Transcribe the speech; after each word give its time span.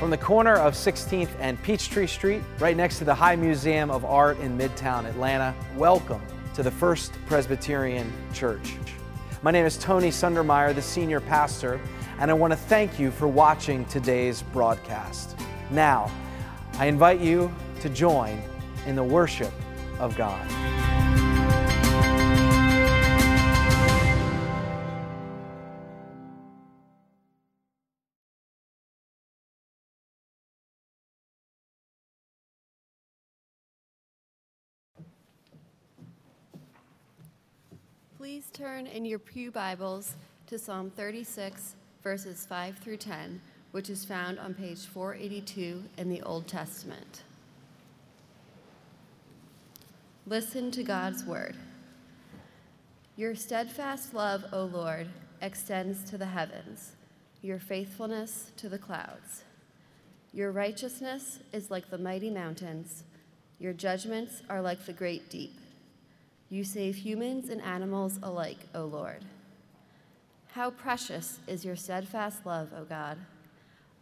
From 0.00 0.08
the 0.08 0.16
corner 0.16 0.56
of 0.56 0.72
16th 0.72 1.28
and 1.40 1.62
Peachtree 1.62 2.06
Street, 2.06 2.42
right 2.58 2.74
next 2.74 2.96
to 3.00 3.04
the 3.04 3.14
High 3.14 3.36
Museum 3.36 3.90
of 3.90 4.02
Art 4.02 4.40
in 4.40 4.56
Midtown 4.56 5.04
Atlanta, 5.04 5.54
welcome 5.76 6.22
to 6.54 6.62
the 6.62 6.70
First 6.70 7.12
Presbyterian 7.26 8.10
Church. 8.32 8.76
My 9.42 9.50
name 9.50 9.66
is 9.66 9.76
Tony 9.76 10.08
Sundermeier, 10.08 10.74
the 10.74 10.80
senior 10.80 11.20
pastor, 11.20 11.78
and 12.18 12.30
I 12.30 12.34
want 12.34 12.50
to 12.50 12.56
thank 12.56 12.98
you 12.98 13.10
for 13.10 13.28
watching 13.28 13.84
today's 13.84 14.40
broadcast. 14.40 15.36
Now, 15.70 16.10
I 16.78 16.86
invite 16.86 17.20
you 17.20 17.54
to 17.80 17.90
join 17.90 18.42
in 18.86 18.96
the 18.96 19.04
worship 19.04 19.52
of 19.98 20.16
God. 20.16 20.99
Turn 38.60 38.86
in 38.86 39.06
your 39.06 39.18
Pew 39.18 39.50
Bibles 39.50 40.16
to 40.46 40.58
Psalm 40.58 40.90
36, 40.90 41.76
verses 42.02 42.44
5 42.44 42.76
through 42.76 42.98
10, 42.98 43.40
which 43.70 43.88
is 43.88 44.04
found 44.04 44.38
on 44.38 44.52
page 44.52 44.84
482 44.84 45.82
in 45.96 46.10
the 46.10 46.20
Old 46.20 46.46
Testament. 46.46 47.22
Listen 50.26 50.70
to 50.72 50.82
God's 50.82 51.24
word. 51.24 51.56
Your 53.16 53.34
steadfast 53.34 54.12
love, 54.12 54.44
O 54.52 54.64
Lord, 54.64 55.08
extends 55.40 56.04
to 56.10 56.18
the 56.18 56.26
heavens, 56.26 56.92
your 57.40 57.58
faithfulness 57.58 58.50
to 58.58 58.68
the 58.68 58.76
clouds. 58.76 59.44
Your 60.34 60.52
righteousness 60.52 61.38
is 61.54 61.70
like 61.70 61.88
the 61.88 61.96
mighty 61.96 62.28
mountains, 62.28 63.04
your 63.58 63.72
judgments 63.72 64.42
are 64.50 64.60
like 64.60 64.84
the 64.84 64.92
great 64.92 65.30
deep. 65.30 65.54
You 66.52 66.64
save 66.64 66.96
humans 66.96 67.48
and 67.48 67.62
animals 67.62 68.18
alike, 68.24 68.58
O 68.74 68.84
Lord. 68.84 69.24
How 70.48 70.70
precious 70.70 71.38
is 71.46 71.64
your 71.64 71.76
steadfast 71.76 72.44
love, 72.44 72.72
O 72.76 72.82
God. 72.82 73.18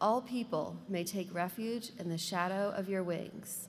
All 0.00 0.22
people 0.22 0.74
may 0.88 1.04
take 1.04 1.34
refuge 1.34 1.90
in 1.98 2.08
the 2.08 2.16
shadow 2.16 2.72
of 2.74 2.88
your 2.88 3.02
wings. 3.02 3.68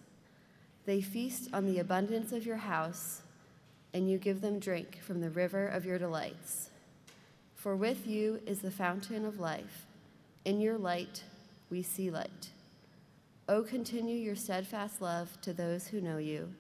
They 0.86 1.02
feast 1.02 1.50
on 1.52 1.66
the 1.66 1.80
abundance 1.80 2.32
of 2.32 2.46
your 2.46 2.56
house, 2.56 3.22
and 3.94 4.10
you 4.10 4.18
give 4.18 4.40
them 4.40 4.60
drink 4.60 5.00
from 5.02 5.20
the 5.20 5.30
river 5.30 5.68
of 5.68 5.86
your 5.86 6.00
delights. 6.00 6.70
For 7.56 7.76
with 7.76 8.08
you 8.08 8.40
is 8.46 8.60
the 8.60 8.72
fountain 8.72 9.26
of 9.26 9.42
life. 9.42 9.88
In 10.46 10.62
your 10.62 10.78
light, 10.78 11.24
we 11.70 11.82
see 11.82 12.10
light. 12.10 12.48
O 13.50 13.62
continue 13.62 14.16
your 14.16 14.38
steadfast 14.38 15.02
love 15.02 15.38
to 15.42 15.52
those 15.52 15.88
who 15.88 16.00
know 16.00 16.18
you 16.18 16.54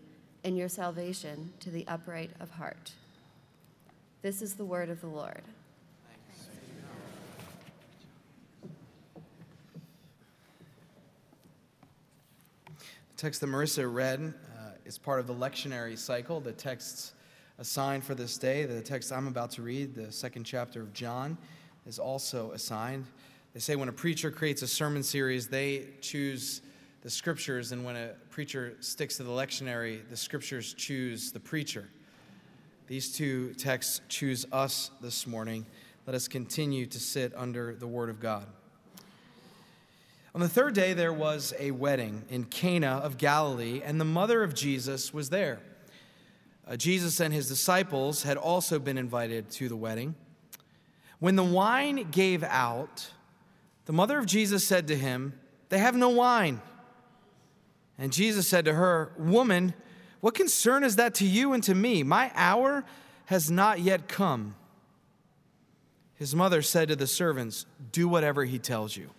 and 0.49 0.57
your 0.57 0.67
salvation 0.67 1.53
to 1.59 1.69
the 1.69 1.85
upright 1.87 2.31
of 2.39 2.49
heart. 2.49 2.91
This 4.23 4.41
is 4.41 4.55
the 4.55 4.65
word 4.65 4.89
of 4.89 4.99
the 4.99 5.05
Lord. 5.05 5.43
The 12.65 13.15
text 13.15 13.41
that 13.41 13.47
Marissa 13.47 13.93
read 13.93 14.33
uh, 14.57 14.71
is 14.85 14.97
part 14.97 15.19
of 15.19 15.27
the 15.27 15.35
lectionary 15.35 15.95
cycle. 15.95 16.39
The 16.39 16.53
texts 16.53 17.13
assigned 17.59 18.03
for 18.03 18.15
this 18.15 18.35
day, 18.39 18.65
the 18.65 18.81
text 18.81 19.11
I'm 19.11 19.27
about 19.27 19.51
to 19.51 19.61
read, 19.61 19.93
the 19.93 20.11
second 20.11 20.45
chapter 20.45 20.81
of 20.81 20.91
John, 20.93 21.37
is 21.85 21.99
also 21.99 22.49
assigned. 22.53 23.05
They 23.53 23.59
say 23.59 23.75
when 23.75 23.89
a 23.89 23.93
preacher 23.93 24.31
creates 24.31 24.63
a 24.63 24.67
sermon 24.67 25.03
series, 25.03 25.47
they 25.47 25.89
choose 26.01 26.63
the 27.01 27.09
scriptures, 27.09 27.71
and 27.71 27.85
when 27.85 27.95
a 27.95 28.09
preacher 28.29 28.75
sticks 28.81 29.17
to 29.17 29.23
the 29.23 29.31
lectionary, 29.31 30.07
the 30.09 30.17
scriptures 30.17 30.73
choose 30.73 31.31
the 31.31 31.39
preacher. 31.39 31.87
These 32.87 33.15
two 33.15 33.53
texts 33.53 34.01
choose 34.09 34.45
us 34.51 34.91
this 35.01 35.25
morning. 35.25 35.65
Let 36.05 36.15
us 36.15 36.27
continue 36.27 36.85
to 36.87 36.99
sit 36.99 37.33
under 37.35 37.73
the 37.75 37.87
Word 37.87 38.09
of 38.09 38.19
God. 38.19 38.45
On 40.35 40.41
the 40.41 40.49
third 40.49 40.73
day, 40.73 40.93
there 40.93 41.13
was 41.13 41.53
a 41.57 41.71
wedding 41.71 42.23
in 42.29 42.43
Cana 42.43 42.99
of 43.03 43.17
Galilee, 43.17 43.81
and 43.83 43.99
the 43.99 44.05
mother 44.05 44.43
of 44.43 44.53
Jesus 44.53 45.13
was 45.13 45.29
there. 45.29 45.59
Uh, 46.67 46.75
Jesus 46.75 47.19
and 47.19 47.33
his 47.33 47.47
disciples 47.47 48.23
had 48.23 48.37
also 48.37 48.77
been 48.77 48.97
invited 48.97 49.49
to 49.51 49.69
the 49.69 49.75
wedding. 49.75 50.15
When 51.19 51.35
the 51.35 51.43
wine 51.43 52.11
gave 52.11 52.43
out, 52.43 53.09
the 53.85 53.93
mother 53.93 54.19
of 54.19 54.25
Jesus 54.25 54.67
said 54.67 54.87
to 54.87 54.95
him, 54.95 55.39
They 55.69 55.79
have 55.79 55.95
no 55.95 56.09
wine. 56.09 56.61
And 57.99 58.13
Jesus 58.13 58.47
said 58.47 58.65
to 58.65 58.73
her, 58.73 59.11
Woman, 59.17 59.73
what 60.21 60.33
concern 60.33 60.85
is 60.85 60.95
that 60.95 61.13
to 61.15 61.25
you 61.25 61.51
and 61.51 61.61
to 61.63 61.75
me? 61.75 62.01
My 62.01 62.31
hour 62.33 62.85
has 63.25 63.51
not 63.51 63.81
yet 63.81 64.07
come. 64.07 64.55
His 66.15 66.33
mother 66.33 66.61
said 66.61 66.87
to 66.87 66.95
the 66.95 67.07
servants, 67.07 67.65
Do 67.91 68.07
whatever 68.07 68.45
he 68.45 68.57
tells 68.57 68.95
you. 68.95 69.09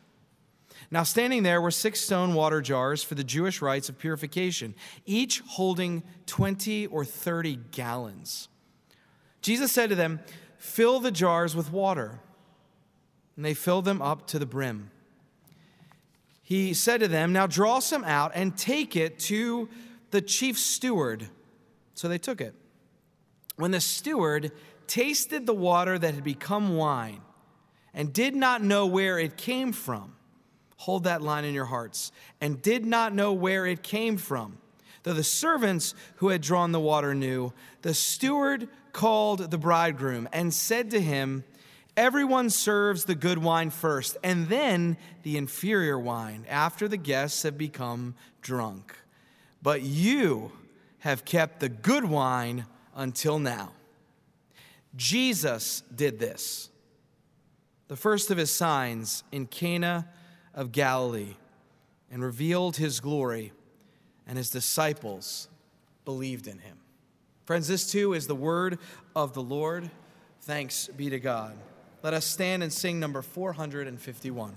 Now, 0.90 1.02
standing 1.02 1.42
there 1.42 1.60
were 1.60 1.70
six 1.70 2.00
stone 2.00 2.34
water 2.34 2.60
jars 2.62 3.02
for 3.02 3.14
the 3.14 3.22
Jewish 3.22 3.62
rites 3.62 3.88
of 3.88 3.98
purification, 3.98 4.74
each 5.04 5.40
holding 5.40 6.02
20 6.26 6.86
or 6.86 7.04
30 7.04 7.58
gallons. 7.70 8.48
Jesus 9.42 9.70
said 9.70 9.90
to 9.90 9.94
them, 9.94 10.20
Fill 10.58 11.00
the 11.00 11.10
jars 11.10 11.54
with 11.54 11.70
water. 11.70 12.20
And 13.36 13.44
they 13.44 13.54
filled 13.54 13.84
them 13.84 14.02
up 14.02 14.26
to 14.28 14.38
the 14.38 14.46
brim 14.46 14.90
he 16.50 16.74
said 16.74 16.98
to 16.98 17.06
them, 17.06 17.32
Now 17.32 17.46
draw 17.46 17.78
some 17.78 18.02
out 18.02 18.32
and 18.34 18.58
take 18.58 18.96
it 18.96 19.20
to 19.20 19.68
the 20.10 20.20
chief 20.20 20.58
steward. 20.58 21.28
So 21.94 22.08
they 22.08 22.18
took 22.18 22.40
it. 22.40 22.56
When 23.54 23.70
the 23.70 23.80
steward 23.80 24.50
tasted 24.88 25.46
the 25.46 25.54
water 25.54 25.96
that 25.96 26.12
had 26.12 26.24
become 26.24 26.76
wine 26.76 27.20
and 27.94 28.12
did 28.12 28.34
not 28.34 28.64
know 28.64 28.84
where 28.86 29.16
it 29.16 29.36
came 29.36 29.72
from, 29.72 30.16
hold 30.76 31.04
that 31.04 31.22
line 31.22 31.44
in 31.44 31.54
your 31.54 31.66
hearts, 31.66 32.10
and 32.40 32.60
did 32.60 32.84
not 32.84 33.14
know 33.14 33.32
where 33.32 33.64
it 33.64 33.84
came 33.84 34.16
from. 34.16 34.58
Though 35.04 35.12
the 35.12 35.22
servants 35.22 35.94
who 36.16 36.30
had 36.30 36.40
drawn 36.40 36.72
the 36.72 36.80
water 36.80 37.14
knew, 37.14 37.52
the 37.82 37.94
steward 37.94 38.68
called 38.92 39.52
the 39.52 39.58
bridegroom 39.58 40.28
and 40.32 40.52
said 40.52 40.90
to 40.90 41.00
him, 41.00 41.44
Everyone 41.96 42.50
serves 42.50 43.04
the 43.04 43.14
good 43.14 43.38
wine 43.38 43.70
first, 43.70 44.16
and 44.22 44.48
then 44.48 44.96
the 45.22 45.36
inferior 45.36 45.98
wine 45.98 46.46
after 46.48 46.88
the 46.88 46.96
guests 46.96 47.42
have 47.42 47.58
become 47.58 48.14
drunk. 48.40 48.96
But 49.62 49.82
you 49.82 50.52
have 51.00 51.24
kept 51.24 51.60
the 51.60 51.68
good 51.68 52.04
wine 52.04 52.66
until 52.94 53.38
now. 53.38 53.72
Jesus 54.96 55.82
did 55.94 56.18
this, 56.18 56.68
the 57.88 57.96
first 57.96 58.30
of 58.30 58.38
his 58.38 58.52
signs 58.52 59.22
in 59.30 59.46
Cana 59.46 60.08
of 60.54 60.72
Galilee, 60.72 61.36
and 62.10 62.22
revealed 62.22 62.76
his 62.76 63.00
glory, 63.00 63.52
and 64.26 64.36
his 64.36 64.50
disciples 64.50 65.48
believed 66.04 66.46
in 66.46 66.58
him. 66.58 66.76
Friends, 67.44 67.68
this 67.68 67.90
too 67.90 68.14
is 68.14 68.26
the 68.26 68.34
word 68.34 68.78
of 69.14 69.32
the 69.34 69.42
Lord. 69.42 69.90
Thanks 70.42 70.88
be 70.88 71.10
to 71.10 71.20
God. 71.20 71.56
Let 72.02 72.14
us 72.14 72.24
stand 72.24 72.62
and 72.62 72.72
sing 72.72 72.98
number 72.98 73.20
451. 73.20 74.54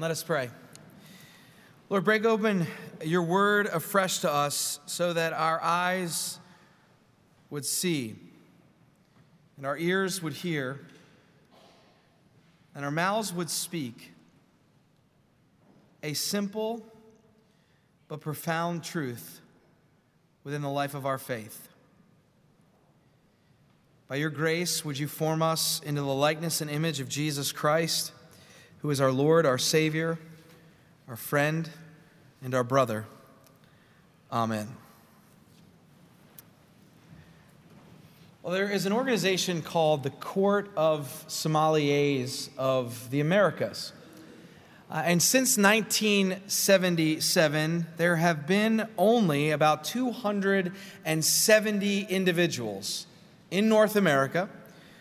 Let 0.00 0.10
us 0.10 0.22
pray. 0.22 0.48
Lord, 1.90 2.04
break 2.04 2.24
open 2.24 2.66
your 3.04 3.22
word 3.22 3.66
afresh 3.66 4.20
to 4.20 4.32
us 4.32 4.80
so 4.86 5.12
that 5.12 5.34
our 5.34 5.62
eyes 5.62 6.38
would 7.50 7.66
see 7.66 8.16
and 9.58 9.66
our 9.66 9.76
ears 9.76 10.22
would 10.22 10.32
hear 10.32 10.80
and 12.74 12.82
our 12.82 12.90
mouths 12.90 13.30
would 13.34 13.50
speak 13.50 14.12
a 16.02 16.14
simple 16.14 16.82
but 18.08 18.22
profound 18.22 18.82
truth 18.82 19.42
within 20.44 20.62
the 20.62 20.70
life 20.70 20.94
of 20.94 21.04
our 21.04 21.18
faith. 21.18 21.68
By 24.08 24.16
your 24.16 24.30
grace, 24.30 24.82
would 24.82 24.98
you 24.98 25.08
form 25.08 25.42
us 25.42 25.82
into 25.84 26.00
the 26.00 26.06
likeness 26.06 26.62
and 26.62 26.70
image 26.70 27.00
of 27.00 27.08
Jesus 27.10 27.52
Christ, 27.52 28.12
who 28.82 28.90
is 28.90 29.00
our 29.00 29.12
Lord, 29.12 29.46
our 29.46 29.58
Savior, 29.58 30.18
our 31.08 31.16
friend, 31.16 31.70
and 32.42 32.54
our 32.54 32.64
brother. 32.64 33.06
Amen. 34.32 34.68
Well, 38.42 38.54
there 38.54 38.70
is 38.70 38.86
an 38.86 38.92
organization 38.92 39.60
called 39.60 40.02
the 40.02 40.08
Court 40.10 40.70
of 40.74 41.26
Sommeliers 41.28 42.48
of 42.56 43.10
the 43.10 43.20
Americas. 43.20 43.92
Uh, 44.90 45.02
and 45.04 45.22
since 45.22 45.58
1977, 45.58 47.86
there 47.96 48.16
have 48.16 48.46
been 48.46 48.88
only 48.96 49.50
about 49.50 49.84
270 49.84 52.02
individuals 52.04 53.06
in 53.50 53.68
North 53.68 53.94
America 53.94 54.48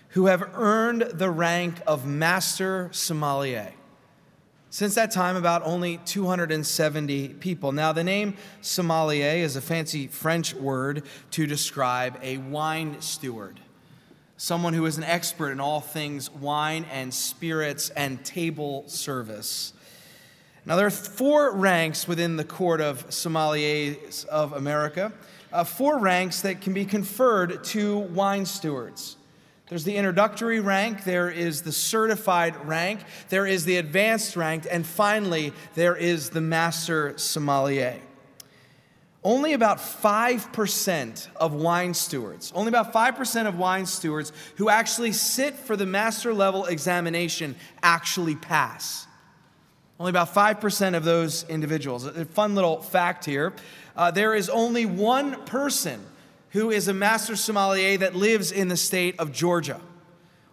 who 0.09 0.25
have 0.25 0.49
earned 0.55 1.01
the 1.01 1.29
rank 1.29 1.75
of 1.85 2.05
Master 2.05 2.89
Sommelier. 2.91 3.73
Since 4.71 4.95
that 4.95 5.09
time, 5.09 5.35
about 5.35 5.63
only 5.65 5.97
270 6.05 7.29
people. 7.29 7.71
Now, 7.71 7.91
the 7.91 8.03
name 8.03 8.35
sommelier 8.61 9.43
is 9.43 9.55
a 9.55 9.61
fancy 9.61 10.05
French 10.05 10.53
word 10.53 11.03
to 11.31 11.47
describe 11.47 12.19
a 12.21 12.37
wine 12.37 13.01
steward, 13.01 13.59
someone 14.37 14.73
who 14.73 14.85
is 14.85 14.97
an 14.97 15.03
expert 15.03 15.51
in 15.51 15.59
all 15.59 15.81
things 15.81 16.29
wine 16.29 16.85
and 16.91 17.11
spirits 17.11 17.89
and 17.89 18.23
table 18.23 18.83
service. 18.87 19.73
Now, 20.67 20.75
there 20.75 20.85
are 20.85 20.91
four 20.91 21.55
ranks 21.55 22.07
within 22.07 22.35
the 22.35 22.43
court 22.43 22.79
of 22.79 23.09
sommeliers 23.09 24.25
of 24.25 24.53
America, 24.53 25.11
uh, 25.51 25.63
four 25.63 25.97
ranks 25.97 26.41
that 26.41 26.61
can 26.61 26.73
be 26.73 26.85
conferred 26.85 27.63
to 27.65 27.97
wine 27.97 28.45
stewards. 28.45 29.15
There's 29.69 29.83
the 29.83 29.95
introductory 29.95 30.59
rank, 30.59 31.03
there 31.03 31.29
is 31.29 31.61
the 31.61 31.71
certified 31.71 32.65
rank, 32.65 33.01
there 33.29 33.45
is 33.45 33.65
the 33.65 33.77
advanced 33.77 34.35
rank, 34.35 34.65
and 34.69 34.83
finally, 34.83 35.53
there 35.75 35.95
is 35.95 36.31
the 36.31 36.41
master 36.41 37.15
sommelier. 37.17 37.99
Only 39.23 39.53
about 39.53 39.77
5% 39.77 41.27
of 41.35 41.53
wine 41.53 41.93
stewards, 41.93 42.51
only 42.55 42.69
about 42.69 42.91
5% 42.91 43.47
of 43.47 43.59
wine 43.59 43.85
stewards 43.85 44.31
who 44.55 44.69
actually 44.69 45.11
sit 45.11 45.53
for 45.53 45.75
the 45.75 45.85
master 45.85 46.33
level 46.33 46.65
examination 46.65 47.55
actually 47.83 48.35
pass. 48.35 49.05
Only 49.99 50.09
about 50.09 50.33
5% 50.33 50.95
of 50.95 51.03
those 51.03 51.43
individuals. 51.49 52.05
A 52.05 52.25
fun 52.25 52.55
little 52.55 52.81
fact 52.81 53.25
here 53.25 53.53
uh, 53.95 54.09
there 54.09 54.33
is 54.33 54.49
only 54.49 54.85
one 54.85 55.43
person 55.43 56.01
who 56.51 56.71
is 56.71 56.87
a 56.87 56.93
master 56.93 57.35
sommelier 57.35 57.97
that 57.97 58.15
lives 58.15 58.51
in 58.51 58.67
the 58.67 58.77
state 58.77 59.19
of 59.19 59.31
Georgia. 59.31 59.79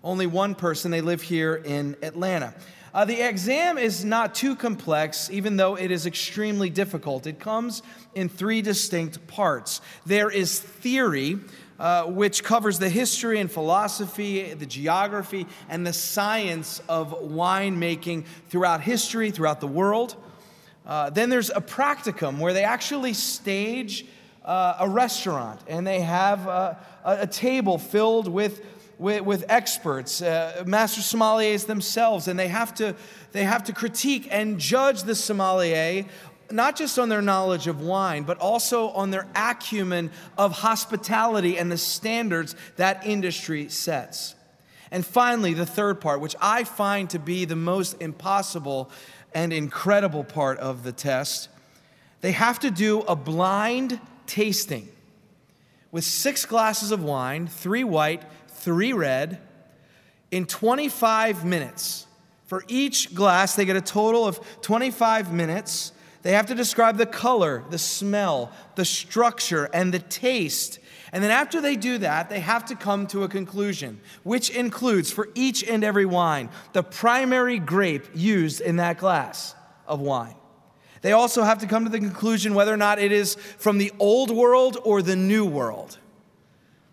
Only 0.04 0.26
one 0.26 0.54
person, 0.54 0.90
they 0.90 1.00
live 1.00 1.22
here 1.22 1.54
in 1.54 1.96
Atlanta. 2.02 2.54
Uh, 2.94 3.04
the 3.04 3.20
exam 3.20 3.76
is 3.76 4.04
not 4.04 4.34
too 4.34 4.56
complex, 4.56 5.28
even 5.30 5.56
though 5.56 5.76
it 5.76 5.90
is 5.90 6.06
extremely 6.06 6.70
difficult. 6.70 7.26
It 7.26 7.38
comes 7.38 7.82
in 8.14 8.28
three 8.28 8.62
distinct 8.62 9.26
parts. 9.26 9.82
There 10.06 10.30
is 10.30 10.58
theory, 10.60 11.38
uh, 11.78 12.04
which 12.04 12.42
covers 12.42 12.78
the 12.78 12.88
history 12.88 13.38
and 13.38 13.50
philosophy, 13.50 14.54
the 14.54 14.64
geography, 14.64 15.46
and 15.68 15.86
the 15.86 15.92
science 15.92 16.80
of 16.88 17.12
winemaking 17.20 18.24
throughout 18.48 18.80
history, 18.80 19.30
throughout 19.30 19.60
the 19.60 19.66
world. 19.66 20.16
Uh, 20.86 21.10
then 21.10 21.28
there's 21.28 21.50
a 21.50 21.60
practicum 21.60 22.38
where 22.38 22.52
they 22.52 22.64
actually 22.64 23.12
stage 23.12 24.06
uh, 24.46 24.76
a 24.80 24.88
restaurant 24.88 25.60
and 25.66 25.86
they 25.86 26.00
have 26.00 26.46
a, 26.46 26.78
a, 27.04 27.26
table 27.26 27.78
filled 27.78 28.28
with, 28.28 28.64
with, 28.98 29.22
with 29.22 29.44
experts, 29.48 30.22
uh, 30.22 30.62
master 30.66 31.00
sommeliers 31.00 31.66
themselves, 31.66 32.28
and 32.28 32.38
they 32.38 32.48
have, 32.48 32.72
to, 32.74 32.94
they 33.32 33.44
have 33.44 33.64
to 33.64 33.72
critique 33.72 34.28
and 34.30 34.58
judge 34.58 35.02
the 35.02 35.14
sommelier 35.14 36.04
not 36.50 36.76
just 36.76 36.96
on 36.96 37.08
their 37.08 37.22
knowledge 37.22 37.66
of 37.66 37.80
wine, 37.80 38.22
but 38.22 38.38
also 38.38 38.90
on 38.90 39.10
their 39.10 39.26
acumen 39.34 40.10
of 40.38 40.52
hospitality 40.52 41.58
and 41.58 41.72
the 41.72 41.76
standards 41.76 42.54
that 42.76 43.04
industry 43.04 43.68
sets. 43.68 44.36
And 44.92 45.04
finally, 45.04 45.54
the 45.54 45.66
third 45.66 46.00
part, 46.00 46.20
which 46.20 46.36
I 46.40 46.62
find 46.62 47.10
to 47.10 47.18
be 47.18 47.46
the 47.46 47.56
most 47.56 48.00
impossible 48.00 48.90
and 49.34 49.52
incredible 49.52 50.22
part 50.22 50.58
of 50.58 50.84
the 50.84 50.92
test, 50.92 51.48
they 52.20 52.32
have 52.32 52.60
to 52.60 52.70
do 52.70 53.00
a 53.00 53.16
blind 53.16 54.00
tasting 54.26 54.88
with 55.90 56.04
six 56.04 56.44
glasses 56.44 56.90
of 56.90 57.02
wine, 57.02 57.46
three 57.46 57.84
white, 57.84 58.22
three 58.48 58.92
red, 58.92 59.40
in 60.30 60.44
25 60.46 61.44
minutes. 61.44 62.06
For 62.46 62.64
each 62.68 63.14
glass, 63.14 63.56
they 63.56 63.64
get 63.64 63.76
a 63.76 63.80
total 63.80 64.26
of 64.26 64.40
25 64.62 65.32
minutes. 65.32 65.92
They 66.22 66.32
have 66.32 66.46
to 66.46 66.54
describe 66.54 66.96
the 66.96 67.06
color, 67.06 67.64
the 67.70 67.78
smell, 67.78 68.52
the 68.74 68.84
structure, 68.84 69.68
and 69.72 69.92
the 69.92 69.98
taste. 69.98 70.80
And 71.12 71.22
then 71.22 71.30
after 71.30 71.60
they 71.60 71.76
do 71.76 71.98
that, 71.98 72.28
they 72.28 72.40
have 72.40 72.66
to 72.66 72.74
come 72.74 73.06
to 73.08 73.22
a 73.22 73.28
conclusion, 73.28 74.00
which 74.22 74.50
includes 74.50 75.10
for 75.10 75.28
each 75.34 75.64
and 75.64 75.82
every 75.82 76.04
wine 76.04 76.50
the 76.72 76.82
primary 76.82 77.58
grape 77.58 78.08
used 78.14 78.60
in 78.60 78.76
that 78.76 78.98
glass 78.98 79.54
of 79.86 80.00
wine. 80.00 80.34
They 81.06 81.12
also 81.12 81.44
have 81.44 81.58
to 81.58 81.68
come 81.68 81.84
to 81.84 81.88
the 81.88 82.00
conclusion 82.00 82.52
whether 82.52 82.74
or 82.74 82.76
not 82.76 82.98
it 82.98 83.12
is 83.12 83.36
from 83.36 83.78
the 83.78 83.92
old 84.00 84.32
world 84.32 84.76
or 84.82 85.02
the 85.02 85.14
new 85.14 85.44
world. 85.44 85.98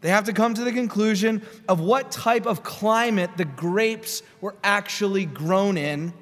They 0.01 0.09
have 0.09 0.25
to 0.25 0.33
come 0.33 0.53
to 0.53 0.63
the 0.63 0.71
conclusion 0.71 1.41
of 1.67 1.79
what 1.79 2.11
type 2.11 2.45
of 2.45 2.61
climate 2.61 3.31
the 3.37 3.45
grapes 3.45 4.21
were 4.39 4.53
actually 4.63 5.25
grown 5.25 5.77
in. 5.77 6.13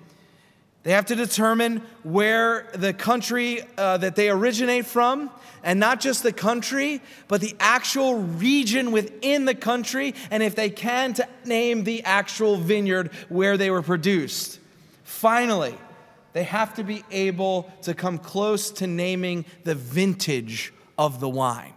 They 0.83 0.91
have 0.91 1.07
to 1.07 1.15
determine 1.15 1.81
where 2.03 2.69
the 2.73 2.93
country 2.93 3.61
uh, 3.77 3.97
that 3.97 4.15
they 4.15 4.29
originate 4.29 4.85
from, 4.85 5.29
and 5.61 5.77
not 5.77 5.99
just 5.99 6.23
the 6.23 6.31
country, 6.31 7.01
but 7.27 7.41
the 7.41 7.57
actual 7.59 8.19
region 8.19 8.93
within 8.93 9.43
the 9.43 9.53
country, 9.53 10.15
and 10.31 10.41
if 10.41 10.55
they 10.55 10.69
can, 10.69 11.13
to 11.15 11.27
name 11.43 11.83
the 11.83 12.05
actual 12.05 12.55
vineyard 12.55 13.11
where 13.27 13.57
they 13.57 13.69
were 13.69 13.81
produced. 13.81 14.61
Finally, 15.03 15.75
they 16.33 16.43
have 16.43 16.73
to 16.75 16.83
be 16.83 17.03
able 17.11 17.71
to 17.83 17.93
come 17.93 18.17
close 18.17 18.71
to 18.71 18.87
naming 18.87 19.45
the 19.63 19.75
vintage 19.75 20.73
of 20.97 21.19
the 21.19 21.29
wine. 21.29 21.73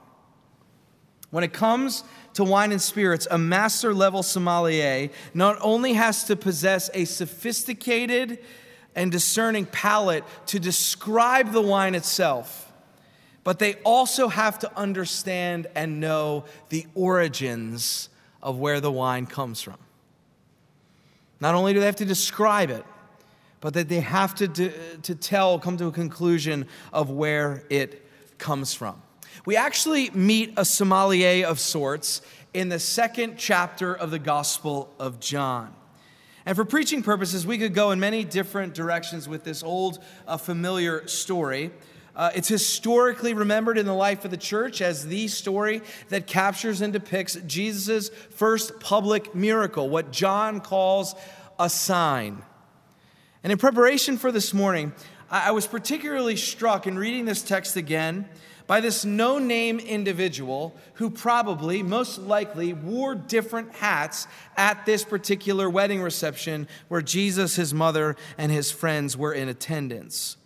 When 1.31 1.43
it 1.43 1.53
comes 1.53 2.05
to 2.35 2.45
wine 2.45 2.71
and 2.71 2.81
spirits, 2.81 3.27
a 3.31 3.39
master 3.39 3.93
level 3.93 4.23
sommelier 4.23 5.11
not 5.35 5.59
only 5.61 5.95
has 5.95 6.25
to 6.25 6.37
possess 6.37 6.91
a 6.95 7.05
sophisticated 7.05 8.39
and 8.95 9.11
discerning 9.11 9.67
palate 9.67 10.25
to 10.47 10.61
describe 10.61 11.53
the 11.53 11.61
wine 11.61 11.97
itself, 11.97 12.73
but 13.43 13.59
they 13.59 13.75
also 13.83 14.29
have 14.29 14.61
to 14.61 14.79
understand 14.79 15.67
and 15.75 16.01
know 16.01 16.45
the 16.69 16.87
origins 16.95 18.09
of 18.43 18.59
where 18.59 18.81
the 18.81 18.93
wine 18.93 19.27
comes 19.27 19.61
from. 19.61 19.79
Not 21.41 21.55
only 21.55 21.73
do 21.73 21.81
they 21.81 21.87
have 21.87 21.97
to 21.97 22.05
describe 22.05 22.71
it, 22.71 22.85
but 23.65 23.73
that 23.73 23.89
they 23.89 24.01
have 24.01 24.35
to, 24.35 24.47
to, 24.47 24.71
to 24.99 25.15
tell, 25.15 25.59
come 25.59 25.79
to 25.79 25.87
a 25.87 25.91
conclusion 25.91 26.69
of 26.93 27.09
where 27.09 27.65
it 27.71 28.07
comes 28.37 28.75
from. 28.75 29.01
We 29.47 29.57
actually 29.57 30.11
meet 30.11 30.53
a 30.59 30.67
sommelier 30.67 31.47
of 31.47 31.59
sorts 31.59 32.21
in 32.53 32.69
the 32.69 32.79
second 32.79 33.39
chapter 33.39 33.95
of 33.95 34.11
the 34.11 34.19
Gospel 34.19 34.93
of 35.01 35.19
John. 35.19 35.75
And 36.45 36.55
for 36.55 36.67
preaching 36.67 37.03
purposes, 37.03 37.47
we 37.47 37.57
could 37.57 37.73
go 37.73 37.91
in 37.91 37.99
many 37.99 38.23
different 38.23 38.75
directions 38.75 39.31
with 39.31 39.45
this 39.45 39.63
old, 39.63 39.99
uh, 40.29 40.37
familiar 40.37 41.09
story. 41.09 41.71
Uh, 42.15 42.33
it's 42.35 42.49
historically 42.49 43.33
remembered 43.33 43.79
in 43.79 43.87
the 43.87 43.95
life 43.95 44.27
of 44.27 44.31
the 44.31 44.37
church 44.37 44.83
as 44.83 45.07
the 45.07 45.27
story 45.27 45.81
that 46.11 46.27
captures 46.27 46.83
and 46.83 46.93
depicts 46.93 47.37
Jesus' 47.47 48.11
first 48.11 48.79
public 48.79 49.35
miracle, 49.35 49.89
what 49.89 50.13
John 50.13 50.61
calls 50.61 51.15
a 51.59 51.71
sign. 51.71 52.43
And 53.45 53.53
in 53.53 53.59
preparation 53.59 54.17
for 54.17 54.33
this 54.33 54.55
morning, 54.55 54.95
I 55.31 55.51
was 55.51 55.67
particularly 55.67 56.35
struck 56.35 56.87
in 56.87 56.99
reading 56.99 57.27
this 57.27 57.43
text 57.43 57.77
again 57.77 58.27
by 58.67 58.81
this 58.81 59.05
no 59.05 59.39
name 59.39 59.79
individual 59.79 60.75
who 60.95 61.11
probably, 61.11 61.83
most 61.83 62.19
likely, 62.19 62.73
wore 62.73 63.15
different 63.15 63.75
hats 63.75 64.27
at 64.57 64.87
this 64.87 65.05
particular 65.05 65.69
wedding 65.69 66.01
reception 66.01 66.67
where 66.89 67.03
Jesus, 67.03 67.57
his 67.57 67.75
mother, 67.75 68.17
and 68.39 68.51
his 68.51 68.71
friends 68.73 69.15
were 69.15 69.35
in 69.35 69.51
attendance. 69.51 70.39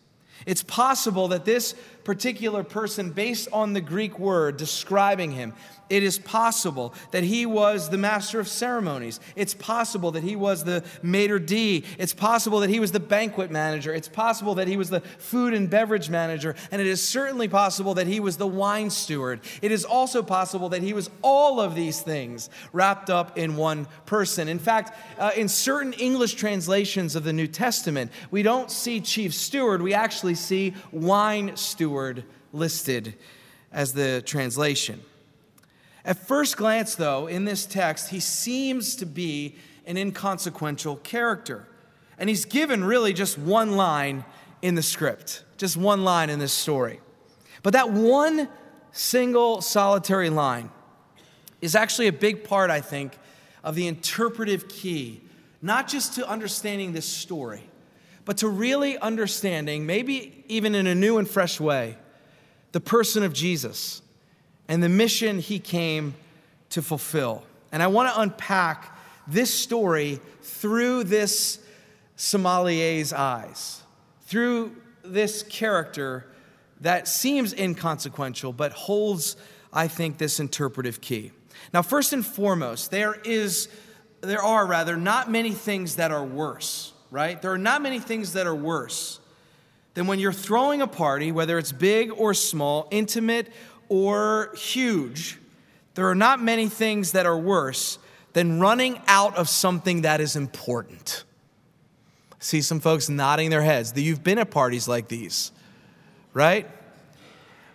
It's 0.45 0.65
possible 0.65 1.29
that 1.29 1.45
this 1.45 1.77
particular 2.03 2.65
person, 2.65 3.11
based 3.11 3.49
on 3.53 3.75
the 3.75 3.81
Greek 3.81 4.19
word 4.19 4.57
describing 4.57 5.31
him, 5.31 5.53
it 5.91 6.03
is 6.03 6.19
possible 6.19 6.93
that 7.11 7.25
he 7.25 7.47
was 7.47 7.89
the 7.89 7.99
master 7.99 8.41
of 8.41 8.49
ceremonies. 8.49 9.21
It's 9.37 9.55
possible 9.55 10.11
that 10.13 10.23
he 10.23 10.37
was 10.37 10.65
the 10.65 10.85
maitre 11.03 11.39
d'. 11.39 11.85
It's 11.99 12.15
possible 12.15 12.61
that 12.61 12.71
he 12.71 12.81
was 12.81 12.93
the 12.93 13.01
banquet 13.01 13.51
manager. 13.51 13.95
It's 13.95 14.09
possible 14.09 14.55
that 14.57 14.69
he 14.69 14.77
was 14.77 14.91
the 14.91 15.01
food 15.01 15.55
and 15.55 15.71
beverage 15.71 16.11
manager. 16.11 16.55
And 16.71 16.81
it 16.81 16.87
is 16.87 17.07
certainly 17.07 17.49
possible 17.49 17.95
that 17.95 18.07
he 18.07 18.21
was 18.21 18.37
the 18.37 18.47
wine 18.47 18.91
steward. 18.91 19.41
It 19.63 19.73
is 19.73 19.85
also 19.85 20.23
possible 20.23 20.69
that 20.71 20.83
he 20.83 20.93
was 20.93 21.11
all 21.23 21.61
of 21.61 21.75
these 21.75 22.01
things 22.01 22.51
wrapped 22.73 23.11
up 23.11 23.39
in 23.39 23.57
one 23.57 23.87
person. 24.07 24.49
In 24.49 24.59
fact, 24.59 24.97
uh, 25.19 25.31
in 25.37 25.49
certain 25.49 25.93
English 25.95 26.35
translations 26.35 27.17
of 27.17 27.25
the 27.25 27.33
New 27.33 27.47
Testament, 27.47 28.13
we 28.31 28.43
don't 28.43 28.71
see 28.71 29.01
chief 29.01 29.35
steward, 29.35 29.83
we 29.83 29.95
actually 29.95 30.35
see 30.35 30.75
wine 30.93 31.57
steward 31.57 32.25
listed 32.53 33.15
as 33.73 33.93
the 33.93 34.23
translation. 34.23 35.01
At 36.05 36.27
first 36.27 36.57
glance, 36.57 36.95
though, 36.95 37.27
in 37.27 37.45
this 37.45 37.67
text, 37.67 38.11
he 38.11 38.21
seems 38.21 38.97
to 38.97 39.07
be 39.07 39.57
an 39.87 39.97
inconsequential 39.97 40.97
character. 40.97 41.67
And 42.19 42.29
he's 42.29 42.45
given 42.45 42.85
really 42.85 43.13
just 43.13 43.39
one 43.39 43.77
line 43.77 44.25
in 44.63 44.75
the 44.75 44.83
script, 44.83 45.45
just 45.57 45.77
one 45.77 46.05
line 46.05 46.31
in 46.31 46.39
this 46.39 46.53
story. 46.53 47.01
But 47.63 47.73
that 47.73 47.91
one 47.91 48.49
single 48.93 49.61
solitary 49.61 50.31
line 50.31 50.71
is 51.61 51.75
actually 51.75 52.07
a 52.07 52.13
big 52.13 52.45
part, 52.45 52.71
I 52.71 52.81
think, 52.81 53.19
of 53.65 53.75
the 53.75 53.87
interpretive 53.87 54.69
key, 54.69 55.21
not 55.61 55.89
just 55.89 56.15
to 56.15 56.29
understanding 56.29 56.93
this 56.93 57.07
story, 57.07 57.69
but 58.25 58.39
to 58.39 58.49
really 58.49 58.99
understanding, 58.99 59.87
maybe 59.87 60.45
even 60.49 60.75
in 60.75 60.87
a 60.87 60.95
new 60.95 61.19
and 61.19 61.29
fresh 61.29 61.59
way, 61.59 61.97
the 62.73 62.81
person 62.81 63.23
of 63.23 63.33
Jesus 63.33 64.03
and 64.69 64.83
the 64.83 64.89
mission 64.89 65.39
he 65.39 65.59
came 65.59 66.15
to 66.71 66.83
fulfill. 66.83 67.43
And 67.73 67.83
I 67.83 67.87
want 67.87 68.15
to 68.15 68.21
unpack 68.21 68.97
this 69.27 69.53
story 69.53 70.21
through 70.43 71.05
this 71.05 71.59
sommelier's 72.17 73.13
eyes, 73.13 73.83
through 74.23 74.77
this 75.03 75.43
character 75.43 76.27
that 76.81 77.09
seems 77.09 77.53
inconsequential 77.53 78.53
but 78.53 78.73
holds, 78.73 79.37
I 79.73 79.89
think, 79.89 80.19
this 80.19 80.39
interpretive 80.39 81.01
key. 81.01 81.33
Now, 81.73 81.83
first 81.83 82.13
and 82.13 82.25
foremost, 82.25 82.91
there 82.91 83.15
is 83.25 83.69
there 84.21 84.43
are 84.43 84.67
rather 84.67 84.97
not 84.97 85.31
many 85.31 85.53
things 85.53 85.97
that 85.97 86.11
are 86.11 86.25
worse, 86.25 86.93
right? 87.11 87.41
There 87.41 87.53
are 87.53 87.59
not 87.59 87.83
many 87.83 88.01
things 88.01 88.33
that 88.33 88.47
are 88.47 88.55
worse 88.55 89.21
than 89.95 90.07
when 90.07 90.19
you're 90.19 90.33
throwing 90.33 90.83
a 90.83 90.87
party, 90.87 91.31
whether 91.33 91.59
it's 91.59 91.73
big 91.73 92.11
or 92.13 92.35
small, 92.35 92.89
intimate 92.91 93.53
or 93.89 94.53
huge, 94.57 95.39
there 95.95 96.09
are 96.09 96.15
not 96.15 96.41
many 96.43 96.69
things 96.69 97.13
that 97.13 97.27
are 97.27 97.39
worse 97.39 97.99
than 98.33 98.61
running 98.61 99.01
out 99.07 99.37
of 99.37 99.49
something 99.49 100.03
that 100.03 100.21
is 100.21 100.37
important. 100.37 101.25
See 102.39 102.63
some 102.63 102.81
folks 102.81 103.09
nodding 103.09 103.51
their 103.51 103.63
heads 103.63 103.93
you've 103.97 104.23
been 104.23 104.39
at 104.39 104.51
parties 104.51 104.87
like 104.87 105.09
these, 105.09 105.51
right? 106.33 106.69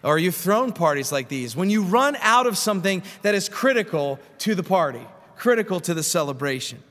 Or 0.04 0.18
you've 0.18 0.36
thrown 0.36 0.72
parties 0.74 1.12
like 1.12 1.28
these. 1.28 1.56
When 1.56 1.70
you 1.70 1.84
run 1.84 2.16
out 2.22 2.48
of 2.48 2.58
something 2.58 3.04
that 3.22 3.36
is 3.36 3.50
critical 3.50 4.20
to 4.40 4.56
the 4.56 4.64
party, 4.64 5.06
critical 5.36 5.80
to 5.82 5.94
the 5.94 6.04
celebration. 6.04 6.82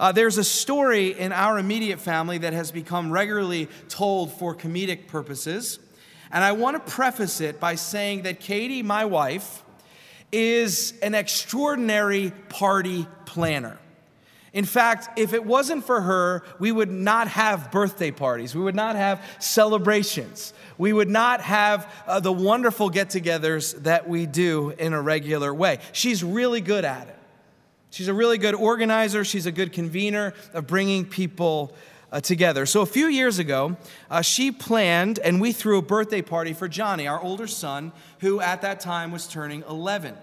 Uh, 0.00 0.12
there's 0.12 0.36
a 0.36 0.44
story 0.44 1.18
in 1.18 1.32
our 1.32 1.58
immediate 1.58 2.00
family 2.00 2.38
that 2.38 2.52
has 2.52 2.72
become 2.72 3.10
regularly 3.10 3.68
told 3.88 4.32
for 4.32 4.54
comedic 4.54 5.06
purposes. 5.06 5.78
And 6.32 6.42
I 6.42 6.52
want 6.52 6.84
to 6.84 6.92
preface 6.92 7.40
it 7.40 7.60
by 7.60 7.74
saying 7.74 8.22
that 8.22 8.40
Katie, 8.40 8.82
my 8.82 9.04
wife, 9.04 9.62
is 10.32 10.94
an 11.02 11.14
extraordinary 11.14 12.32
party 12.48 13.06
planner. 13.26 13.78
In 14.54 14.64
fact, 14.66 15.18
if 15.18 15.32
it 15.32 15.44
wasn't 15.44 15.84
for 15.84 16.00
her, 16.00 16.42
we 16.58 16.72
would 16.72 16.90
not 16.90 17.28
have 17.28 17.70
birthday 17.70 18.10
parties. 18.10 18.54
We 18.54 18.62
would 18.62 18.74
not 18.74 18.96
have 18.96 19.22
celebrations. 19.38 20.52
We 20.76 20.92
would 20.92 21.08
not 21.08 21.40
have 21.40 21.90
uh, 22.06 22.20
the 22.20 22.32
wonderful 22.32 22.90
get 22.90 23.08
togethers 23.08 23.82
that 23.84 24.08
we 24.08 24.26
do 24.26 24.70
in 24.70 24.92
a 24.92 25.00
regular 25.00 25.54
way. 25.54 25.78
She's 25.92 26.22
really 26.22 26.60
good 26.60 26.84
at 26.84 27.08
it. 27.08 27.18
She's 27.90 28.08
a 28.08 28.14
really 28.14 28.38
good 28.38 28.54
organizer. 28.54 29.24
She's 29.24 29.46
a 29.46 29.52
good 29.52 29.72
convener 29.72 30.34
of 30.54 30.66
bringing 30.66 31.06
people 31.06 31.74
uh, 32.12 32.20
together. 32.20 32.66
So 32.66 32.82
a 32.82 32.86
few 32.86 33.06
years 33.06 33.38
ago, 33.38 33.76
uh, 34.10 34.22
she 34.22 34.52
planned 34.52 35.18
and 35.18 35.40
we 35.40 35.52
threw 35.52 35.78
a 35.78 35.82
birthday 35.82 36.22
party 36.22 36.52
for 36.52 36.68
Johnny, 36.68 37.08
our 37.08 37.20
older 37.20 37.46
son, 37.46 37.90
who 38.20 38.40
at 38.40 38.62
that 38.62 38.78
time 38.80 39.10
was 39.10 39.26
turning 39.26 39.64
11. 39.68 40.14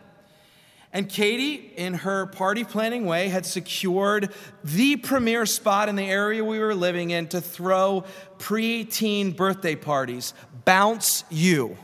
And 0.94 1.08
Katie, 1.08 1.72
in 1.76 1.96
her 1.96 2.28
party 2.28 2.64
planning 2.64 3.06
way, 3.06 3.28
had 3.28 3.46
secured 3.46 4.34
the 4.64 4.96
premier 4.96 5.46
spot 5.46 5.90
in 5.90 5.96
the 5.96 6.04
area 6.04 6.44
we 6.44 6.60
were 6.60 6.74
living 6.74 7.12
in 7.12 7.28
to 7.28 7.42
throw 7.42 8.06
pre-teen 8.40 9.32
birthday 9.32 9.76
parties. 9.76 10.34
BounceU 10.66 11.78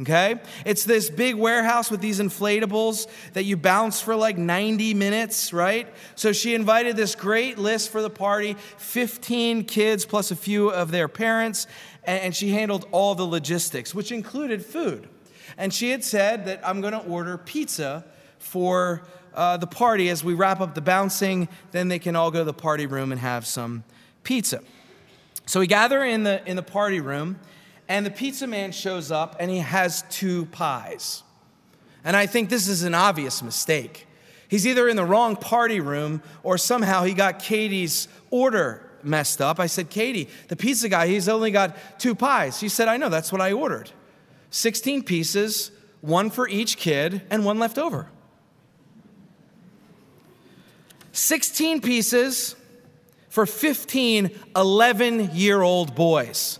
okay? 0.00 0.40
It's 0.64 0.84
this 0.84 1.10
big 1.10 1.34
warehouse 1.34 1.90
with 1.90 2.00
these 2.00 2.20
inflatables 2.20 3.06
that 3.34 3.44
you 3.44 3.56
bounce 3.56 4.00
for 4.00 4.16
like 4.16 4.38
90 4.38 4.94
minutes, 4.94 5.52
right? 5.52 5.86
So 6.14 6.32
she 6.32 6.54
invited 6.54 6.96
this 6.96 7.14
great 7.14 7.58
list 7.58 7.90
for 7.90 8.02
the 8.02 8.10
party 8.10 8.56
15 8.78 9.64
kids 9.64 10.04
plus 10.04 10.30
a 10.30 10.36
few 10.36 10.70
of 10.70 10.90
their 10.90 11.08
parents, 11.08 11.66
and 12.04 12.34
she 12.34 12.50
handled 12.50 12.86
all 12.90 13.14
the 13.14 13.26
logistics, 13.26 13.94
which 13.94 14.10
included 14.10 14.64
food. 14.64 15.08
And 15.56 15.72
she 15.72 15.90
had 15.90 16.02
said 16.02 16.46
that 16.46 16.66
I'm 16.66 16.80
gonna 16.80 17.00
order 17.00 17.36
pizza 17.36 18.04
for 18.38 19.02
uh, 19.34 19.56
the 19.56 19.66
party 19.66 20.08
as 20.08 20.24
we 20.24 20.34
wrap 20.34 20.60
up 20.60 20.74
the 20.74 20.80
bouncing, 20.80 21.48
then 21.70 21.88
they 21.88 21.98
can 21.98 22.16
all 22.16 22.30
go 22.30 22.40
to 22.40 22.44
the 22.44 22.52
party 22.52 22.86
room 22.86 23.12
and 23.12 23.20
have 23.20 23.46
some 23.46 23.84
pizza. 24.24 24.60
So 25.46 25.60
we 25.60 25.66
gather 25.66 26.04
in 26.04 26.22
the, 26.22 26.46
in 26.48 26.56
the 26.56 26.62
party 26.62 27.00
room 27.00 27.38
and 27.92 28.06
the 28.06 28.10
pizza 28.10 28.46
man 28.46 28.72
shows 28.72 29.10
up 29.10 29.36
and 29.38 29.50
he 29.50 29.58
has 29.58 30.00
two 30.08 30.46
pies. 30.46 31.22
And 32.02 32.16
I 32.16 32.24
think 32.24 32.48
this 32.48 32.66
is 32.66 32.84
an 32.84 32.94
obvious 32.94 33.42
mistake. 33.42 34.06
He's 34.48 34.66
either 34.66 34.88
in 34.88 34.96
the 34.96 35.04
wrong 35.04 35.36
party 35.36 35.78
room 35.78 36.22
or 36.42 36.56
somehow 36.56 37.04
he 37.04 37.12
got 37.12 37.38
Katie's 37.38 38.08
order 38.30 38.90
messed 39.02 39.42
up. 39.42 39.60
I 39.60 39.66
said, 39.66 39.90
Katie, 39.90 40.30
the 40.48 40.56
pizza 40.56 40.88
guy, 40.88 41.06
he's 41.06 41.28
only 41.28 41.50
got 41.50 41.76
two 41.98 42.14
pies. 42.14 42.58
She 42.58 42.70
said, 42.70 42.88
I 42.88 42.96
know, 42.96 43.10
that's 43.10 43.30
what 43.30 43.42
I 43.42 43.52
ordered 43.52 43.90
16 44.48 45.02
pieces, 45.02 45.70
one 46.00 46.30
for 46.30 46.48
each 46.48 46.78
kid, 46.78 47.20
and 47.28 47.44
one 47.44 47.58
left 47.58 47.76
over. 47.76 48.08
16 51.12 51.82
pieces 51.82 52.56
for 53.28 53.44
15 53.44 54.30
11 54.56 55.30
year 55.34 55.60
old 55.60 55.94
boys. 55.94 56.58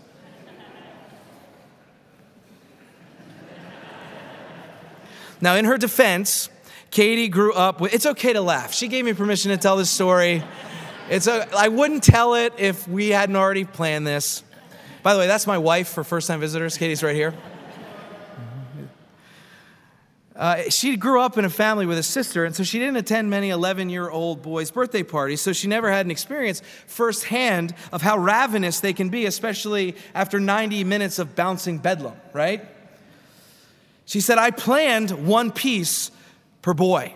Now, 5.41 5.55
in 5.55 5.65
her 5.65 5.77
defense, 5.77 6.49
Katie 6.91 7.27
grew 7.27 7.53
up 7.53 7.81
with, 7.81 7.93
it's 7.93 8.05
okay 8.05 8.33
to 8.33 8.41
laugh. 8.41 8.73
She 8.73 8.87
gave 8.87 9.03
me 9.03 9.13
permission 9.13 9.51
to 9.51 9.57
tell 9.57 9.77
this 9.77 9.89
story. 9.89 10.43
It's 11.09 11.27
a, 11.27 11.47
I 11.55 11.67
wouldn't 11.67 12.03
tell 12.03 12.35
it 12.35 12.53
if 12.57 12.87
we 12.87 13.09
hadn't 13.09 13.35
already 13.35 13.65
planned 13.65 14.05
this. 14.07 14.43
By 15.01 15.13
the 15.13 15.19
way, 15.19 15.27
that's 15.27 15.47
my 15.47 15.57
wife 15.57 15.89
for 15.89 16.03
first 16.03 16.27
time 16.27 16.39
visitors. 16.39 16.77
Katie's 16.77 17.03
right 17.03 17.15
here. 17.15 17.33
Uh, 20.35 20.63
she 20.69 20.97
grew 20.97 21.21
up 21.21 21.37
in 21.37 21.45
a 21.45 21.49
family 21.49 21.85
with 21.85 21.97
a 21.97 22.03
sister, 22.03 22.43
and 22.43 22.55
so 22.55 22.63
she 22.63 22.79
didn't 22.79 22.97
attend 22.97 23.29
many 23.29 23.49
11 23.49 23.89
year 23.89 24.09
old 24.09 24.41
boys' 24.41 24.71
birthday 24.71 25.03
parties, 25.03 25.41
so 25.41 25.53
she 25.53 25.67
never 25.67 25.91
had 25.91 26.05
an 26.05 26.11
experience 26.11 26.61
firsthand 26.87 27.75
of 27.91 28.01
how 28.01 28.17
ravenous 28.17 28.79
they 28.79 28.93
can 28.93 29.09
be, 29.09 29.25
especially 29.25 29.95
after 30.15 30.39
90 30.39 30.83
minutes 30.85 31.19
of 31.19 31.35
bouncing 31.35 31.77
bedlam, 31.77 32.15
right? 32.33 32.65
She 34.05 34.21
said, 34.21 34.37
I 34.37 34.51
planned 34.51 35.11
one 35.27 35.51
piece 35.51 36.11
per 36.61 36.73
boy. 36.73 37.13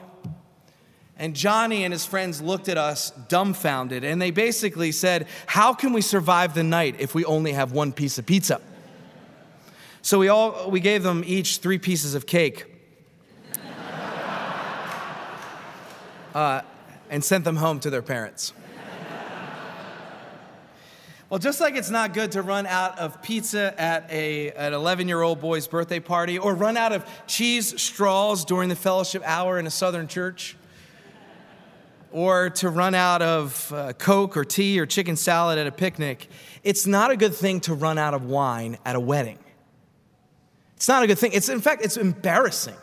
And 1.20 1.36
Johnny 1.36 1.84
and 1.84 1.92
his 1.92 2.06
friends 2.06 2.42
looked 2.42 2.70
at 2.70 2.78
us 2.78 3.10
dumbfounded, 3.28 4.04
and 4.04 4.22
they 4.22 4.30
basically 4.30 4.92
said, 4.92 5.28
How 5.48 5.74
can 5.74 5.92
we 5.94 6.02
survive 6.02 6.54
the 6.54 6.64
night 6.64 6.96
if 7.00 7.16
we 7.16 7.26
only 7.26 7.54
have 7.54 7.72
one 7.72 7.92
piece 7.92 8.20
of 8.20 8.26
pizza? 8.26 8.62
So 10.04 10.20
we 10.20 10.28
all 10.28 10.70
we 10.70 10.80
gave 10.80 11.02
them 11.02 11.24
each 11.26 11.58
three 11.58 11.80
pieces 11.80 12.16
of 12.16 12.26
cake. 12.26 12.66
Uh, 16.36 16.62
and 17.10 17.24
sent 17.24 17.44
them 17.46 17.56
home 17.56 17.80
to 17.80 17.90
their 17.90 18.04
parents. 18.04 18.54
Well, 21.30 21.40
just 21.40 21.60
like 21.60 21.76
it's 21.76 21.90
not 21.90 22.14
good 22.14 22.32
to 22.34 22.42
run 22.42 22.66
out 22.66 23.00
of 23.00 23.22
pizza 23.22 23.74
at 23.78 24.10
a, 24.10 24.52
an 24.54 24.74
11 24.74 25.10
year 25.10 25.22
old 25.22 25.42
boy's 25.42 25.68
birthday 25.68 26.00
party 26.00 26.38
or 26.38 26.56
run 26.56 26.78
out 26.78 26.94
of 26.94 27.06
cheese 27.28 27.82
straws 27.82 28.46
during 28.46 28.70
the 28.70 28.78
fellowship 28.78 29.22
hour 29.26 29.60
in 29.60 29.68
a 29.68 29.70
southern 29.70 30.08
church, 30.08 30.56
or 32.14 32.50
to 32.52 32.70
run 32.70 32.96
out 32.96 33.22
of 33.22 33.74
uh, 33.74 33.92
Coke 33.92 34.38
or 34.38 34.46
tea 34.46 34.80
or 34.80 34.86
chicken 34.86 35.18
salad 35.18 35.60
at 35.60 35.68
a 35.68 35.72
picnic, 35.72 36.30
it's 36.64 36.88
not 36.88 37.12
a 37.12 37.18
good 37.18 37.36
thing 37.36 37.60
to 37.62 37.74
run 37.74 37.98
out 37.98 38.14
of 38.14 38.24
wine 38.24 38.78
at 38.86 38.96
a 38.96 39.00
wedding. 39.00 39.38
It's 40.78 40.88
not 40.88 41.04
a 41.04 41.08
good 41.08 41.20
thing. 41.20 41.34
It's, 41.34 41.50
in 41.50 41.60
fact, 41.60 41.84
it's 41.84 41.98
embarrassing 41.98 42.76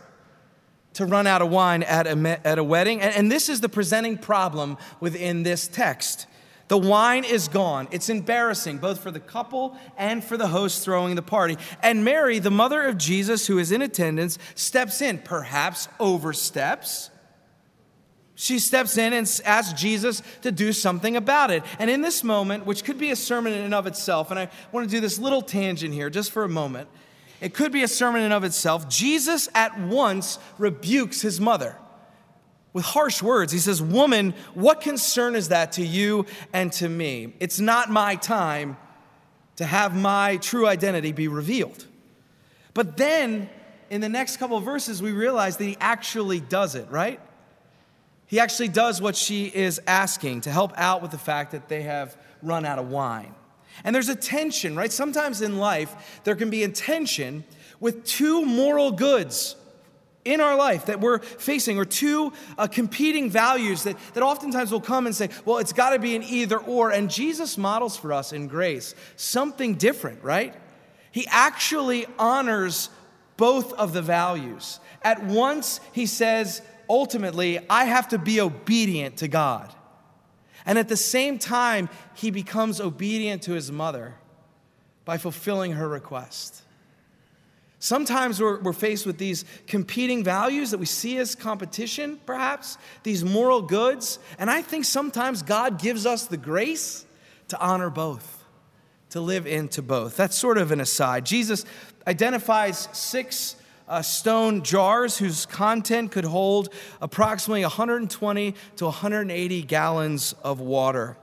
to 0.95 1.07
run 1.07 1.27
out 1.27 1.41
of 1.41 1.49
wine 1.49 1.83
at 1.83 2.07
a, 2.07 2.47
at 2.47 2.59
a 2.59 2.65
wedding. 2.65 3.01
And, 3.01 3.15
and 3.15 3.33
this 3.33 3.49
is 3.49 3.63
the 3.63 3.71
presenting 3.71 4.19
problem 4.19 4.77
within 5.01 5.45
this 5.45 5.67
text. 5.67 6.27
The 6.75 6.79
wine 6.79 7.23
is 7.23 7.47
gone. 7.47 7.87
It's 7.93 8.09
embarrassing, 8.09 8.79
both 8.79 8.99
for 8.99 9.13
the 9.13 9.21
couple 9.21 9.79
and 9.97 10.25
for 10.25 10.37
the 10.37 10.49
host 10.49 10.85
throwing 10.85 11.15
the 11.15 11.23
party. 11.23 11.57
And 11.85 12.05
Mary, 12.05 12.41
the 12.41 12.51
mother 12.51 12.83
of 12.83 12.99
Jesus, 12.99 13.47
who 13.47 13.59
is 13.59 13.71
in 13.71 13.81
attendance, 13.81 14.41
steps 14.57 15.01
in, 15.01 15.19
perhaps 15.19 15.87
oversteps. 16.01 17.11
She 18.35 18.59
steps 18.59 18.99
in 18.99 19.13
and 19.13 19.41
asks 19.45 19.81
Jesus 19.81 20.21
to 20.43 20.51
do 20.51 20.73
something 20.73 21.15
about 21.15 21.53
it. 21.53 21.63
And 21.79 21.89
in 21.89 22.01
this 22.01 22.25
moment, 22.25 22.67
which 22.67 22.83
could 22.83 22.99
be 22.99 23.13
a 23.13 23.17
sermon 23.17 23.53
in 23.53 23.63
and 23.63 23.73
of 23.73 23.87
itself, 23.87 24.33
and 24.33 24.41
I 24.41 24.49
want 24.73 24.91
to 24.91 24.97
do 24.97 25.01
this 25.01 25.17
little 25.17 25.43
tangent 25.43 25.95
here 25.95 26.11
just 26.11 26.33
for 26.33 26.43
a 26.43 26.49
moment, 26.49 26.89
it 27.41 27.55
could 27.55 27.71
be 27.71 27.85
a 27.85 27.89
sermon 27.89 28.23
in 28.23 28.25
and 28.25 28.35
of 28.35 28.43
itself. 28.43 28.89
Jesus 28.89 29.49
at 29.55 29.79
once 29.79 30.41
rebukes 30.59 31.21
his 31.21 31.41
mother 31.41 31.77
with 32.75 32.85
harsh 32.85 33.23
words. 33.23 33.53
He 33.53 33.59
says, 33.59 33.81
Woman, 33.81 34.35
what 34.53 34.83
concern 34.83 35.35
is 35.35 35.49
that 35.49 35.73
to 35.73 35.87
you 35.87 36.27
and 36.53 36.71
to 36.75 36.89
me? 36.89 37.33
It's 37.41 37.59
not 37.59 37.89
my 37.89 38.17
time 38.17 38.77
to 39.57 39.65
have 39.65 39.97
my 39.97 40.37
true 40.37 40.67
identity 40.67 41.13
be 41.13 41.29
revealed. 41.29 41.87
But 42.75 42.99
then, 42.99 43.49
in 43.89 44.01
the 44.01 44.09
next 44.09 44.37
couple 44.37 44.59
of 44.59 44.65
verses, 44.65 45.01
we 45.01 45.13
realize 45.13 45.57
that 45.57 45.65
he 45.65 45.77
actually 45.81 46.41
does 46.41 46.75
it, 46.75 46.91
right? 46.91 47.21
He 48.27 48.41
actually 48.41 48.69
does 48.69 49.01
what 49.01 49.15
she 49.15 49.47
is 49.47 49.81
asking 49.87 50.43
to 50.43 50.51
help 50.51 50.73
out 50.77 51.01
with 51.01 51.13
the 51.13 51.19
fact 51.19 51.53
that 51.53 51.69
they 51.69 51.83
have 51.83 52.17
run 52.43 52.67
out 52.67 52.81
of 52.81 52.89
wine. 52.89 53.33
And 53.85 53.95
there's 53.95 54.09
a 54.09 54.17
tension, 54.17 54.75
right? 54.75 54.91
Sometimes 54.91 55.41
in 55.41 55.59
life, 55.59 56.21
there 56.25 56.35
can 56.35 56.51
be 56.51 56.65
a 56.65 56.69
tension 56.69 57.45
with 57.79 58.05
two 58.05 58.45
moral 58.45 58.91
goods 58.91 59.55
in 60.25 60.41
our 60.41 60.57
life 60.57 60.87
that 60.87 61.01
we're 61.01 61.19
facing, 61.19 61.79
or 61.79 61.85
two 61.85 62.33
uh, 62.57 62.67
competing 62.67 63.31
values 63.31 63.83
that, 63.85 63.97
that 64.15 64.23
oftentimes 64.23 64.73
will 64.73 64.81
come 64.81 65.07
and 65.07 65.15
say, 65.15 65.29
well, 65.45 65.59
it's 65.59 65.73
got 65.73 65.91
to 65.91 65.99
be 65.99 66.17
an 66.17 66.23
either 66.23 66.59
or. 66.59 66.91
And 66.91 67.11
Jesus 67.11 67.59
models 67.59 67.97
for 67.97 68.13
us 68.13 68.33
in 68.33 68.49
grace 68.49 68.95
something 69.17 69.75
different, 69.75 70.23
right? 70.23 70.55
He 71.11 71.27
actually 71.29 72.07
honors 72.19 72.91
both 73.37 73.73
of 73.75 73.93
the 73.93 74.03
values. 74.03 74.81
At 75.03 75.23
once, 75.25 75.81
he 75.93 76.07
says, 76.07 76.63
ultimately, 76.89 77.61
I 77.69 77.85
have 77.85 78.09
to 78.09 78.19
be 78.19 78.41
obedient 78.41 79.19
to 79.19 79.29
God. 79.29 79.73
And 80.67 80.79
at 80.79 80.89
the 80.89 80.97
same 80.97 81.39
time, 81.39 81.89
he 82.15 82.31
becomes 82.31 82.81
obedient 82.81 83.43
to 83.43 83.53
his 83.53 83.71
mother 83.71 84.15
by 85.05 85.19
fulfilling 85.19 85.73
her 85.73 85.89
request. 85.89 86.64
Sometimes 87.85 88.41
we're, 88.41 88.61
we're, 88.61 88.73
faced 88.73 89.05
with 89.05 89.19
these 89.19 89.45
competing 89.67 90.25
values 90.25 90.71
that 90.71 90.79
we 90.79 90.87
see 90.87 91.19
as 91.19 91.35
competition, 91.35 92.19
perhaps, 92.25 92.79
these 93.03 93.23
moral 93.23 93.61
goods. 93.61 94.19
And 94.39 94.51
I 94.51 94.63
think 94.63 94.87
sometimes 94.87 95.43
God 95.43 95.79
gives 95.79 96.07
us 96.07 96.25
the 96.25 96.39
grace 96.39 97.05
to 97.49 97.61
honor 97.61 97.91
both, 97.91 98.43
to 99.11 99.21
live 99.21 99.47
into 99.47 99.83
both. 99.83 100.17
That's 100.17 100.35
sort 100.35 100.57
of 100.57 100.71
an 100.71 100.81
aside. 100.81 101.27
Jesus 101.27 101.67
identifies 102.07 102.89
six 102.95 103.57
uh, 103.87 104.01
stone 104.01 104.63
jars 104.63 105.19
whose 105.19 105.45
content 105.45 106.11
could 106.11 106.25
hold 106.25 106.73
approximately 107.03 107.65
120 107.65 108.55
to 108.77 108.85
180 108.87 109.63
gallons 109.65 110.35
of 110.43 110.59
water. 110.59 111.19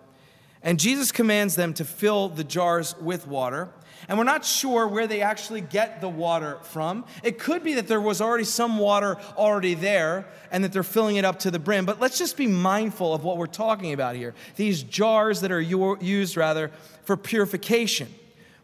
And 0.62 0.80
Jesus 0.80 1.12
commands 1.12 1.56
them 1.56 1.74
to 1.74 1.84
fill 1.84 2.30
the 2.30 2.44
jars 2.44 2.96
with 3.02 3.26
water 3.26 3.70
and 4.08 4.18
we're 4.18 4.24
not 4.24 4.46
sure 4.46 4.88
where 4.88 5.08
they 5.08 5.22
actually 5.22 5.62
get 5.62 6.02
the 6.02 6.10
water 6.10 6.60
from. 6.64 7.06
It 7.24 7.40
could 7.40 7.64
be 7.64 7.76
that 7.76 7.88
there 7.88 8.02
was 8.02 8.22
already 8.22 8.44
some 8.44 8.78
water 8.78 9.18
already 9.38 9.74
there 9.74 10.26
and 10.52 10.64
that 10.64 10.74
they're 10.74 10.84
filling 10.84 11.16
it 11.16 11.26
up 11.26 11.40
to 11.40 11.52
the 11.52 11.60
brim, 11.60 11.86
but 11.86 12.00
let's 12.00 12.18
just 12.18 12.38
be 12.38 12.48
mindful 12.48 13.14
of 13.14 13.24
what 13.24 13.38
we're 13.38 13.48
talking 13.48 13.94
about 13.94 14.16
here. 14.16 14.34
These 14.56 14.84
jars 14.84 15.42
that 15.42 15.52
are 15.52 15.62
used 15.62 16.38
rather 16.38 16.72
for 17.04 17.16
purification. 17.18 18.14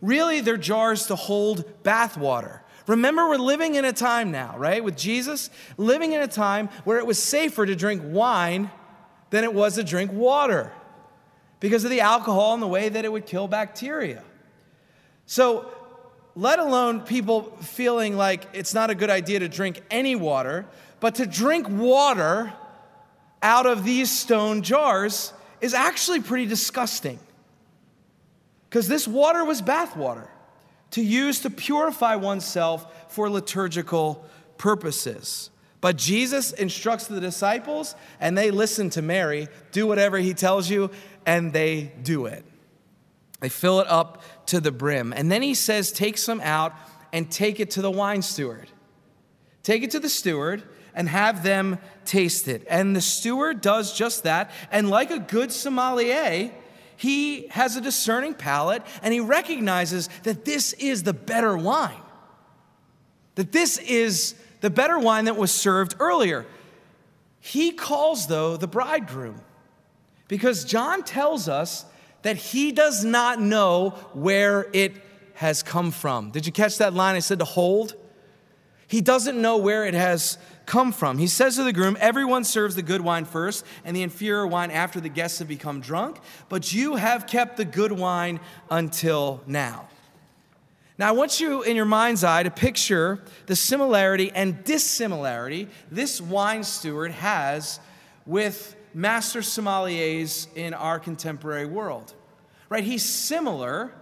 Really, 0.01 0.41
they're 0.41 0.57
jars 0.57 1.07
to 1.07 1.15
hold 1.15 1.83
bath 1.83 2.17
water. 2.17 2.61
Remember, 2.85 3.27
we're 3.27 3.37
living 3.37 3.75
in 3.75 3.83
a 3.83 3.91
time 3.91 4.31
now, 4.31 4.55
right, 4.57 4.83
with 4.83 4.95
Jesus, 4.95 5.49
living 5.77 6.13
in 6.13 6.21
a 6.21 6.27
time 6.27 6.69
where 6.85 6.99
it 6.99 7.05
was 7.05 7.21
safer 7.21 7.65
to 7.65 7.75
drink 7.75 8.01
wine 8.05 8.71
than 9.29 9.43
it 9.43 9.53
was 9.53 9.75
to 9.75 9.83
drink 9.83 10.11
water 10.13 10.71
because 11.59 11.83
of 11.83 11.89
the 11.89 11.99
alcohol 11.99 12.53
and 12.53 12.63
the 12.63 12.67
way 12.67 12.87
that 12.87 13.03
it 13.03 13.11
would 13.11 13.25
kill 13.25 13.47
bacteria. 13.47 14.23
So, 15.27 15.71
let 16.35 16.59
alone 16.59 17.01
people 17.01 17.43
feeling 17.61 18.15
like 18.15 18.47
it's 18.53 18.73
not 18.73 18.89
a 18.89 18.95
good 18.95 19.09
idea 19.09 19.39
to 19.39 19.49
drink 19.49 19.81
any 19.91 20.15
water, 20.15 20.65
but 20.99 21.15
to 21.15 21.25
drink 21.25 21.67
water 21.69 22.53
out 23.41 23.65
of 23.65 23.83
these 23.83 24.09
stone 24.09 24.61
jars 24.61 25.33
is 25.61 25.73
actually 25.73 26.21
pretty 26.21 26.45
disgusting. 26.45 27.19
Because 28.69 28.87
this 28.87 29.07
water 29.07 29.43
was 29.43 29.61
bath 29.61 29.95
water 29.95 30.29
to 30.91 31.01
use 31.01 31.41
to 31.41 31.49
purify 31.49 32.15
oneself 32.15 33.11
for 33.11 33.29
liturgical 33.29 34.25
purposes. 34.57 35.49
But 35.81 35.97
Jesus 35.97 36.51
instructs 36.53 37.07
the 37.07 37.19
disciples, 37.19 37.95
and 38.19 38.37
they 38.37 38.51
listen 38.51 38.89
to 38.91 39.01
Mary 39.01 39.47
do 39.71 39.85
whatever 39.87 40.17
he 40.17 40.33
tells 40.33 40.69
you, 40.69 40.89
and 41.25 41.53
they 41.53 41.91
do 42.01 42.25
it. 42.25 42.43
They 43.39 43.49
fill 43.49 43.79
it 43.79 43.87
up 43.87 44.23
to 44.47 44.59
the 44.59 44.71
brim. 44.71 45.13
And 45.13 45.31
then 45.31 45.41
he 45.41 45.53
says, 45.53 45.91
Take 45.91 46.17
some 46.17 46.41
out 46.41 46.73
and 47.13 47.29
take 47.31 47.59
it 47.59 47.71
to 47.71 47.81
the 47.81 47.91
wine 47.91 48.21
steward. 48.21 48.69
Take 49.63 49.83
it 49.83 49.91
to 49.91 49.99
the 49.99 50.09
steward 50.09 50.63
and 50.93 51.07
have 51.07 51.43
them 51.43 51.77
taste 52.05 52.47
it. 52.47 52.65
And 52.69 52.95
the 52.95 53.01
steward 53.01 53.61
does 53.61 53.95
just 53.95 54.23
that. 54.23 54.51
And 54.71 54.89
like 54.89 55.11
a 55.11 55.19
good 55.19 55.51
sommelier, 55.51 56.51
he 56.95 57.47
has 57.49 57.75
a 57.75 57.81
discerning 57.81 58.33
palate 58.33 58.81
and 59.03 59.13
he 59.13 59.19
recognizes 59.19 60.09
that 60.23 60.45
this 60.45 60.73
is 60.73 61.03
the 61.03 61.13
better 61.13 61.55
wine. 61.55 62.01
That 63.35 63.51
this 63.51 63.77
is 63.77 64.33
the 64.61 64.69
better 64.69 64.97
wine 64.97 65.25
that 65.25 65.37
was 65.37 65.51
served 65.51 65.95
earlier. 65.99 66.45
He 67.39 67.71
calls, 67.71 68.27
though, 68.27 68.57
the 68.57 68.67
bridegroom 68.67 69.41
because 70.27 70.65
John 70.65 71.03
tells 71.03 71.47
us 71.47 71.85
that 72.21 72.37
he 72.37 72.71
does 72.71 73.03
not 73.03 73.39
know 73.39 73.91
where 74.13 74.67
it 74.73 74.93
has 75.35 75.61
come 75.63 75.91
from. 75.91 76.31
Did 76.31 76.45
you 76.45 76.51
catch 76.51 76.77
that 76.79 76.93
line 76.93 77.15
I 77.15 77.19
said 77.19 77.39
to 77.39 77.45
hold? 77.45 77.95
He 78.87 79.01
doesn't 79.01 79.39
know 79.39 79.57
where 79.57 79.85
it 79.85 79.93
has 79.93 80.37
come 80.65 80.91
from. 80.91 81.17
He 81.17 81.27
says 81.27 81.57
to 81.57 81.63
the 81.63 81.73
groom, 81.73 81.97
Everyone 81.99 82.43
serves 82.43 82.75
the 82.75 82.81
good 82.81 83.01
wine 83.01 83.25
first 83.25 83.65
and 83.83 83.95
the 83.95 84.01
inferior 84.01 84.47
wine 84.47 84.71
after 84.71 84.99
the 84.99 85.09
guests 85.09 85.39
have 85.39 85.47
become 85.47 85.81
drunk, 85.81 86.19
but 86.47 86.73
you 86.73 86.95
have 86.95 87.27
kept 87.27 87.57
the 87.57 87.65
good 87.65 87.91
wine 87.91 88.39
until 88.69 89.41
now. 89.45 89.87
Now, 90.97 91.09
I 91.09 91.11
want 91.11 91.39
you 91.39 91.61
in 91.61 91.75
your 91.75 91.85
mind's 91.85 92.23
eye 92.23 92.41
to 92.43 92.49
picture 92.49 93.21
the 93.45 93.55
similarity 93.55 94.31
and 94.33 94.63
dissimilarity 94.63 95.67
this 95.91 96.19
wine 96.19 96.63
steward 96.63 97.11
has 97.11 97.79
with 98.25 98.75
master 98.97 99.41
sommeliers 99.41 100.47
in 100.55 100.73
our 100.73 100.99
contemporary 100.99 101.65
world 101.65 102.13
right? 102.69 102.83
He's 102.83 103.05
similar 103.05 103.93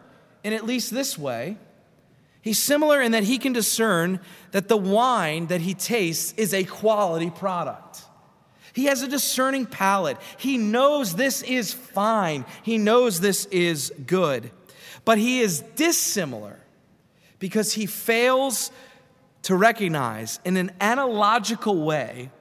in 0.44 0.54
at 0.54 0.66
least 0.66 0.92
this 0.92 1.18
way. 1.18 1.58
He's 2.42 2.62
similar 2.62 3.02
in 3.02 3.14
that 3.14 3.24
he 3.24 3.38
can 3.38 3.54
discern 3.54 4.20
that 4.52 4.68
the 4.68 4.78
wine 4.78 5.48
that 5.48 5.62
he 5.62 5.74
tastes 5.74 6.34
is 6.38 6.54
a 6.54 6.64
quality 6.64 7.30
product. 7.30 8.04
He 8.74 8.86
has 8.86 9.02
a 9.02 9.08
discerning 9.08 9.66
palate. 9.66 10.18
He 10.38 10.58
knows 10.58 11.16
this 11.16 11.42
is 11.42 11.74
fine. 11.74 12.46
He 12.62 12.78
knows 12.78 13.20
this 13.20 13.46
is 13.46 13.92
good. 14.06 14.52
But 15.06 15.18
he 15.18 15.40
is 15.40 15.62
dissimilar 15.76 16.60
because 17.40 17.74
he 17.74 17.86
fails 17.86 18.72
to 19.44 19.56
recognize, 19.56 20.40
in 20.44 20.58
an 20.58 20.72
analogical 20.82 21.84
way, 21.84 22.32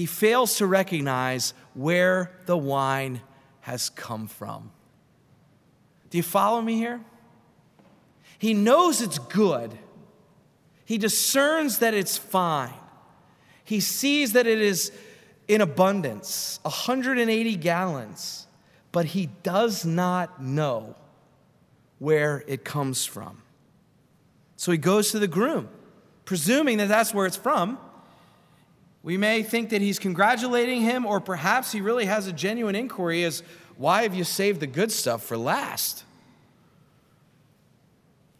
he 0.00 0.06
fails 0.06 0.56
to 0.56 0.66
recognize 0.66 1.52
where 1.74 2.32
the 2.46 2.56
wine 2.56 3.20
has 3.60 3.90
come 3.90 4.26
from. 4.26 4.70
Do 6.08 6.16
you 6.16 6.22
follow 6.22 6.62
me 6.62 6.78
here? 6.78 7.02
He 8.38 8.54
knows 8.54 9.02
it's 9.02 9.18
good. 9.18 9.78
He 10.86 10.96
discerns 10.96 11.80
that 11.80 11.92
it's 11.92 12.16
fine. 12.16 12.72
He 13.62 13.80
sees 13.80 14.32
that 14.32 14.46
it 14.46 14.62
is 14.62 14.90
in 15.48 15.60
abundance 15.60 16.60
180 16.62 17.56
gallons, 17.56 18.46
but 18.92 19.04
he 19.04 19.26
does 19.42 19.84
not 19.84 20.42
know 20.42 20.96
where 21.98 22.42
it 22.46 22.64
comes 22.64 23.04
from. 23.04 23.42
So 24.56 24.72
he 24.72 24.78
goes 24.78 25.10
to 25.10 25.18
the 25.18 25.28
groom, 25.28 25.68
presuming 26.24 26.78
that 26.78 26.88
that's 26.88 27.12
where 27.12 27.26
it's 27.26 27.36
from. 27.36 27.78
We 29.02 29.16
may 29.16 29.42
think 29.42 29.70
that 29.70 29.80
he's 29.80 29.98
congratulating 29.98 30.82
him, 30.82 31.06
or 31.06 31.20
perhaps 31.20 31.72
he 31.72 31.80
really 31.80 32.04
has 32.04 32.26
a 32.26 32.32
genuine 32.32 32.74
inquiry 32.74 33.24
as 33.24 33.42
why 33.76 34.02
have 34.02 34.14
you 34.14 34.24
saved 34.24 34.60
the 34.60 34.66
good 34.66 34.92
stuff 34.92 35.22
for 35.22 35.38
last? 35.38 36.04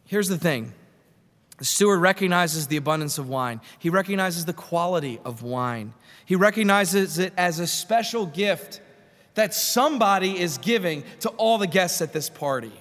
Here's 0.04 0.28
the 0.28 0.38
thing 0.38 0.74
the 1.56 1.64
steward 1.64 2.00
recognizes 2.00 2.66
the 2.66 2.76
abundance 2.76 3.16
of 3.18 3.28
wine, 3.28 3.60
he 3.78 3.90
recognizes 3.90 4.44
the 4.44 4.52
quality 4.52 5.18
of 5.24 5.42
wine, 5.42 5.94
he 6.26 6.36
recognizes 6.36 7.18
it 7.18 7.32
as 7.36 7.58
a 7.58 7.66
special 7.66 8.26
gift 8.26 8.82
that 9.34 9.54
somebody 9.54 10.38
is 10.38 10.58
giving 10.58 11.04
to 11.20 11.28
all 11.30 11.56
the 11.56 11.66
guests 11.66 12.02
at 12.02 12.12
this 12.12 12.28
party. 12.28 12.72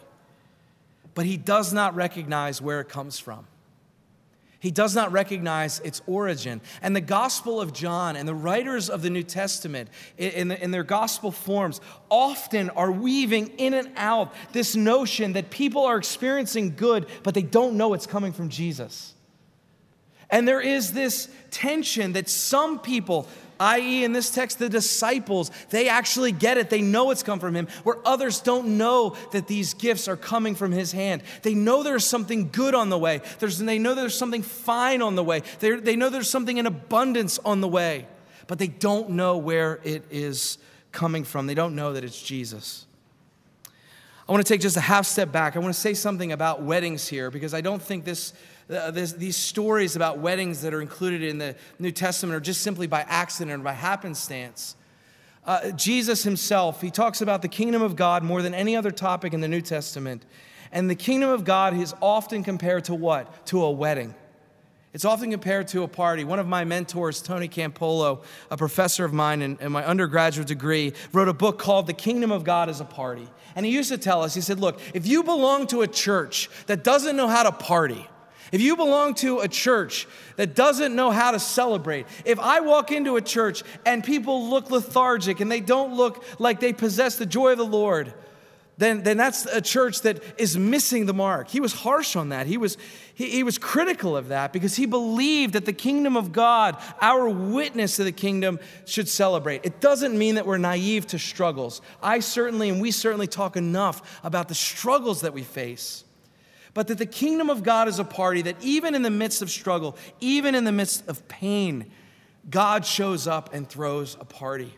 But 1.14 1.26
he 1.26 1.38
does 1.38 1.72
not 1.74 1.96
recognize 1.96 2.62
where 2.62 2.82
it 2.82 2.90
comes 2.90 3.20
from. 3.20 3.46
He 4.60 4.72
does 4.72 4.94
not 4.94 5.14
recognize 5.14 5.80
its 5.80 6.02
origin. 6.06 6.60
And 6.82 6.94
the 6.94 7.02
Gospel 7.02 7.62
of 7.62 7.72
John 7.72 8.18
and 8.18 8.28
the 8.28 8.36
writers 8.36 8.90
of 8.90 9.02
the 9.02 9.10
New 9.10 9.24
Testament, 9.24 9.90
in, 10.18 10.52
in, 10.52 10.72
their 10.72 10.84
gospel 10.84 11.32
forms, 11.32 11.80
often 12.10 12.70
are 12.72 12.92
weaving 12.92 13.48
in 13.58 13.74
and 13.74 13.90
out 13.96 14.34
this 14.52 14.76
notion 14.76 15.34
that 15.34 15.50
people 15.50 15.86
are 15.86 15.98
experiencing 15.98 16.76
good, 16.76 17.08
but 17.24 17.34
they 17.34 17.42
don't 17.42 17.78
know 17.78 17.94
it's 17.94 18.06
coming 18.06 18.34
from 18.34 18.50
Jesus. 18.50 19.14
And 20.30 20.46
there 20.46 20.62
is 20.62 20.92
this 20.92 21.30
tension 21.52 22.14
that 22.14 22.30
some 22.30 22.80
people 22.80 23.28
i.e., 23.60 24.04
in 24.04 24.14
this 24.14 24.30
text, 24.30 24.60
the 24.60 24.70
disciples, 24.70 25.52
they 25.70 25.90
actually 25.90 26.32
get 26.32 26.58
it. 26.58 26.70
They 26.70 26.82
know 26.82 27.12
it's 27.12 27.24
come 27.24 27.40
from 27.40 27.56
him, 27.56 27.68
where 27.84 27.98
others 28.06 28.40
don't 28.40 28.78
know 28.78 29.16
that 29.32 29.48
these 29.48 29.74
gifts 29.74 30.08
are 30.08 30.18
coming 30.18 30.56
from 30.56 30.72
his 30.72 30.92
hand. 30.92 31.24
They 31.42 31.54
know 31.54 31.84
there's 31.84 32.06
something 32.06 32.50
good 32.52 32.76
on 32.76 32.90
the 32.90 32.98
way, 32.98 33.22
there's, 33.40 33.58
they 33.60 33.80
know 33.80 33.96
there's 33.96 34.18
something 34.18 34.42
fine 34.42 35.02
on 35.02 35.16
the 35.16 35.24
way, 35.24 35.44
they 35.60 35.80
they 35.80 35.96
know 35.96 36.10
there's 36.10 36.30
something 36.30 36.58
in 36.58 36.66
abundance 36.66 37.40
on 37.40 37.62
the 37.62 37.68
way, 37.68 38.08
but 38.48 38.60
they 38.60 38.68
don't 38.68 39.12
know 39.12 39.38
where 39.38 39.80
it 39.84 40.04
is 40.10 40.58
coming 40.92 41.24
from. 41.24 41.48
They 41.48 41.54
don't 41.54 41.76
know 41.76 41.94
that 41.94 42.04
it's 42.04 42.22
Jesus. 42.22 42.86
I 44.28 44.32
want 44.32 44.46
to 44.46 44.54
take 44.54 44.62
just 44.62 44.78
a 44.78 44.82
half 44.82 45.08
step 45.08 45.32
back. 45.32 45.56
I 45.56 45.60
want 45.60 45.74
to 45.74 45.80
say 45.80 45.96
something 45.96 46.32
about 46.32 46.62
weddings 46.62 47.08
here 47.08 47.32
because 47.32 47.56
I 47.56 47.62
don't 47.62 47.82
think 47.82 48.06
this 48.06 48.34
uh, 48.70 48.92
this, 48.92 49.14
these 49.14 49.36
stories 49.36 49.96
about 49.96 50.20
weddings 50.20 50.62
that 50.62 50.74
are 50.74 50.82
included 50.82 51.24
in 51.24 51.38
the 51.38 51.56
New 51.80 51.92
Testament 51.92 52.36
are 52.36 52.40
just 52.40 52.62
simply 52.62 52.88
by 52.88 53.02
accident 53.02 53.62
or 53.62 53.64
by 53.64 53.74
happenstance. 53.74 54.76
Uh, 55.46 55.72
Jesus 55.72 56.24
himself, 56.24 56.82
he 56.82 56.92
talks 56.92 57.22
about 57.22 57.42
the 57.42 57.48
kingdom 57.48 57.82
of 57.82 57.96
God 57.96 58.24
more 58.24 58.42
than 58.42 58.54
any 58.54 58.76
other 58.76 58.92
topic 58.92 59.34
in 59.34 59.42
the 59.42 59.48
New 59.48 59.62
Testament. 59.62 60.26
And 60.72 60.90
the 60.90 60.96
kingdom 60.96 61.30
of 61.30 61.46
God 61.46 61.76
is 61.76 61.96
often 62.02 62.44
compared 62.44 62.86
to 62.86 62.94
what? 62.94 63.48
To 63.48 63.64
a 63.64 63.72
wedding. 63.72 64.14
It's 64.94 65.06
often 65.06 65.32
compared 65.32 65.68
to 65.70 65.84
a 65.84 65.88
party. 65.88 66.24
One 66.24 66.40
of 66.40 66.48
my 66.48 66.64
mentors, 66.66 67.22
Tony 67.22 67.48
Campolo, 67.48 68.24
a 68.50 68.58
professor 68.58 69.06
of 69.06 69.14
mine 69.14 69.42
in, 69.42 69.58
in, 69.62 69.72
my 69.72 69.86
undergraduate 69.86 70.48
degree, 70.48 70.94
wrote 71.14 71.28
a 71.28 71.34
book 71.34 71.60
called 71.60 71.86
The 71.86 71.94
Kingdom 71.94 72.32
of 72.32 72.44
God 72.44 72.70
as 72.70 72.82
a 72.82 72.86
Party. 72.86 73.28
And 73.56 73.66
he 73.66 73.72
used 73.72 73.90
to 73.90 74.00
tell 74.00 74.24
us, 74.24 74.34
he 74.34 74.42
said, 74.42 74.60
Look, 74.60 74.80
if 74.96 75.06
you 75.06 75.24
belong 75.24 75.68
to 75.68 75.82
a 75.82 75.88
church 75.88 76.50
that 76.66 76.84
doesn't 76.84 77.16
know 77.16 77.28
how 77.28 77.44
to 77.44 77.52
party, 77.52 78.08
if 78.52 78.62
you 78.62 78.76
belong 78.76 79.14
to 79.16 79.40
a 79.40 79.48
church 79.48 80.08
that 80.36 80.56
doesn't 80.56 80.96
know 80.96 81.12
how 81.12 81.32
to 81.32 81.40
celebrate, 81.40 82.06
if 82.26 82.40
I 82.40 82.62
walk 82.62 82.92
into 82.92 83.16
a 83.16 83.22
church 83.22 83.64
and 83.86 84.04
people 84.04 84.50
look 84.50 84.72
lethargic 84.72 85.40
and 85.40 85.52
they 85.52 85.62
don't 85.62 85.96
look 85.96 86.24
like 86.40 86.60
they 86.60 86.74
possess 86.74 87.18
the 87.18 87.26
joy 87.26 87.52
of 87.52 87.58
the 87.58 87.66
Lord, 87.66 88.14
then, 88.80 89.04
then 89.04 89.18
that's 89.18 89.46
a 89.46 89.60
church 89.60 90.04
that 90.04 90.24
is 90.40 90.58
missing 90.58 91.06
the 91.06 91.14
mark. 91.14 91.50
He 91.50 91.60
was 91.60 91.74
harsh 91.74 92.16
on 92.16 92.30
that. 92.30 92.48
He 92.48 92.58
was, 92.58 92.78
he, 93.14 93.30
he 93.30 93.44
was 93.44 93.58
critical 93.58 94.16
of 94.16 94.30
that 94.30 94.54
because 94.54 94.78
he 94.78 94.86
believed 94.86 95.54
that 95.54 95.66
the 95.66 95.74
kingdom 95.74 96.16
of 96.16 96.32
God, 96.32 96.82
our 97.02 97.28
witness 97.28 97.98
to 97.98 98.06
the 98.06 98.14
kingdom, 98.14 98.58
should 98.86 99.10
celebrate. 99.10 99.66
It 99.66 99.82
doesn't 99.82 100.18
mean 100.18 100.36
that 100.36 100.46
we're 100.46 100.58
naive 100.58 101.06
to 101.08 101.20
struggles. 101.20 101.82
I 102.02 102.22
certainly, 102.22 102.70
and 102.70 102.82
we 102.82 102.92
certainly 102.92 103.28
talk 103.28 103.58
enough 103.58 104.22
about 104.24 104.48
the 104.48 104.56
struggles 104.56 105.22
that 105.22 105.34
we 105.34 105.44
face 105.44 106.06
but 106.80 106.88
that 106.88 106.98
the 106.98 107.06
kingdom 107.06 107.50
of 107.50 107.62
God 107.62 107.90
is 107.90 108.00
a 108.00 108.06
party 108.06 108.42
that 108.44 108.56
even 108.62 108.96
in 108.96 109.02
the 109.02 109.10
midst 109.10 109.42
of 109.42 109.52
struggle, 109.52 109.98
even 110.22 110.56
in 110.56 110.64
the 110.64 110.72
midst 110.72 111.06
of 111.10 111.28
pain, 111.28 111.92
God 112.50 112.86
shows 112.86 113.28
up 113.28 113.54
and 113.54 113.68
throws 113.68 114.16
a 114.18 114.24
party. 114.24 114.74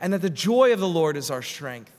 And 0.00 0.14
that 0.14 0.22
the 0.22 0.30
joy 0.30 0.72
of 0.72 0.80
the 0.80 0.88
Lord 0.88 1.14
is 1.14 1.30
our 1.30 1.42
strength. 1.42 1.92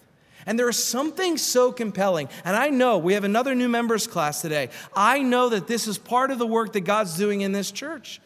And 0.47 0.57
there 0.57 0.67
is 0.69 0.83
something 0.83 1.37
so 1.37 1.71
compelling. 1.71 2.29
And 2.43 2.55
I 2.55 2.69
know 2.69 2.97
we 2.97 3.13
have 3.13 3.25
another 3.25 3.53
new 3.53 3.69
members 3.69 4.07
class 4.07 4.41
today. 4.41 4.69
I 4.95 5.21
know 5.21 5.49
that 5.49 5.67
this 5.67 5.87
is 5.87 5.99
part 5.99 6.31
of 6.31 6.39
the 6.39 6.47
work 6.47 6.73
that 6.73 6.81
God's 6.81 7.15
doing 7.15 7.41
in 7.41 7.51
this 7.51 7.69
church. 7.69 8.19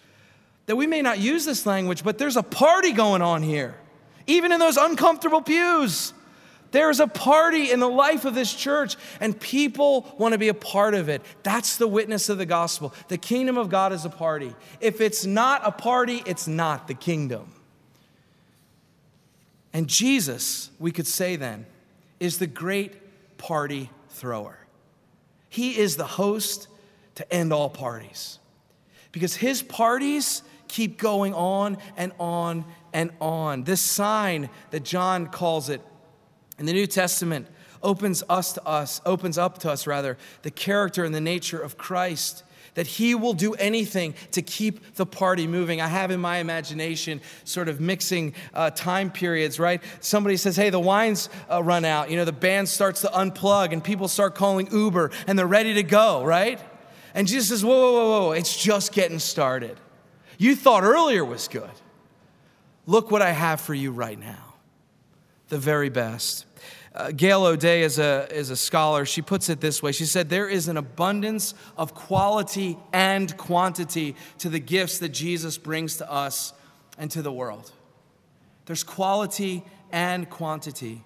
That 0.67 0.77
we 0.77 0.87
may 0.87 1.01
not 1.01 1.19
use 1.19 1.43
this 1.43 1.65
language, 1.65 2.05
but 2.05 2.17
there's 2.17 2.37
a 2.37 2.41
party 2.41 2.93
going 2.93 3.21
on 3.21 3.43
here, 3.43 3.75
even 4.27 4.53
in 4.53 4.61
those 4.61 4.77
uncomfortable 4.77 5.41
pews. 5.41 6.13
There's 6.77 6.99
a 6.99 7.07
party 7.07 7.71
in 7.71 7.79
the 7.79 7.89
life 7.89 8.23
of 8.23 8.35
this 8.35 8.53
church, 8.53 8.97
and 9.19 9.39
people 9.39 10.13
want 10.19 10.33
to 10.33 10.37
be 10.37 10.49
a 10.49 10.53
part 10.53 10.93
of 10.93 11.09
it. 11.09 11.23
That's 11.41 11.77
the 11.77 11.87
witness 11.87 12.29
of 12.29 12.37
the 12.37 12.45
gospel. 12.45 12.93
The 13.07 13.17
kingdom 13.17 13.57
of 13.57 13.69
God 13.69 13.93
is 13.93 14.05
a 14.05 14.11
party. 14.11 14.53
If 14.79 15.01
it's 15.01 15.25
not 15.25 15.63
a 15.65 15.71
party, 15.71 16.21
it's 16.27 16.47
not 16.47 16.87
the 16.87 16.93
kingdom. 16.93 17.51
And 19.73 19.87
Jesus, 19.87 20.69
we 20.77 20.91
could 20.91 21.07
say 21.07 21.35
then, 21.35 21.65
is 22.19 22.37
the 22.37 22.45
great 22.45 22.93
party 23.39 23.89
thrower. 24.09 24.59
He 25.49 25.79
is 25.79 25.95
the 25.95 26.05
host 26.05 26.67
to 27.15 27.33
end 27.33 27.51
all 27.51 27.71
parties 27.71 28.37
because 29.11 29.35
his 29.35 29.63
parties 29.63 30.43
keep 30.67 30.99
going 30.99 31.33
on 31.33 31.79
and 31.97 32.11
on 32.19 32.65
and 32.93 33.09
on. 33.19 33.63
This 33.63 33.81
sign 33.81 34.51
that 34.69 34.83
John 34.83 35.25
calls 35.25 35.69
it 35.69 35.81
and 36.57 36.67
the 36.67 36.73
New 36.73 36.87
Testament 36.87 37.47
opens 37.83 38.23
us 38.27 38.53
to 38.53 38.65
us, 38.65 39.01
opens 39.05 39.37
up 39.37 39.59
to 39.59 39.71
us 39.71 39.85
rather, 39.85 40.17
the 40.41 40.51
character 40.51 41.03
and 41.03 41.13
the 41.13 41.21
nature 41.21 41.59
of 41.59 41.77
Christ. 41.77 42.43
That 42.73 42.85
he 42.85 43.15
will 43.15 43.33
do 43.33 43.55
anything 43.55 44.13
to 44.33 44.43
keep 44.43 44.95
the 44.95 45.05
party 45.05 45.47
moving. 45.47 45.81
I 45.81 45.87
have 45.87 46.11
in 46.11 46.19
my 46.19 46.37
imagination 46.37 47.21
sort 47.43 47.69
of 47.69 47.79
mixing 47.79 48.35
uh, 48.53 48.69
time 48.69 49.09
periods, 49.09 49.59
right? 49.59 49.81
Somebody 49.99 50.37
says, 50.37 50.55
hey, 50.55 50.69
the 50.69 50.79
wine's 50.79 51.27
uh, 51.51 51.63
run 51.63 51.85
out. 51.85 52.11
You 52.11 52.17
know, 52.17 52.25
the 52.25 52.31
band 52.31 52.69
starts 52.69 53.01
to 53.01 53.07
unplug 53.07 53.73
and 53.73 53.83
people 53.83 54.07
start 54.07 54.35
calling 54.35 54.71
Uber 54.71 55.09
and 55.25 55.39
they're 55.39 55.47
ready 55.47 55.73
to 55.73 55.81
go, 55.81 56.23
right? 56.23 56.59
And 57.15 57.27
Jesus 57.27 57.49
says, 57.49 57.65
whoa, 57.65 57.71
whoa, 57.71 57.93
whoa, 57.93 58.21
whoa, 58.27 58.31
it's 58.33 58.55
just 58.55 58.91
getting 58.91 59.17
started. 59.17 59.79
You 60.37 60.55
thought 60.55 60.83
earlier 60.83 61.25
was 61.25 61.47
good. 61.47 61.71
Look 62.85 63.09
what 63.09 63.23
I 63.23 63.31
have 63.31 63.59
for 63.59 63.73
you 63.73 63.91
right 63.91 64.19
now 64.19 64.47
the 65.49 65.57
very 65.57 65.89
best. 65.89 66.45
Uh, 66.97 67.11
Gail 67.11 67.45
O'Day 67.45 67.83
is 67.83 67.99
a, 67.99 68.27
is 68.31 68.49
a 68.49 68.55
scholar. 68.55 69.05
She 69.05 69.21
puts 69.21 69.49
it 69.49 69.61
this 69.61 69.83
way 69.83 69.91
She 69.91 70.05
said, 70.05 70.29
There 70.29 70.49
is 70.49 70.67
an 70.67 70.77
abundance 70.77 71.53
of 71.77 71.93
quality 71.93 72.75
and 72.91 73.37
quantity 73.37 74.15
to 74.39 74.49
the 74.49 74.59
gifts 74.59 74.97
that 74.99 75.09
Jesus 75.09 75.59
brings 75.59 75.97
to 75.97 76.11
us 76.11 76.53
and 76.97 77.11
to 77.11 77.21
the 77.21 77.31
world. 77.31 77.71
There's 78.65 78.83
quality 78.83 79.63
and 79.91 80.27
quantity. 80.27 81.03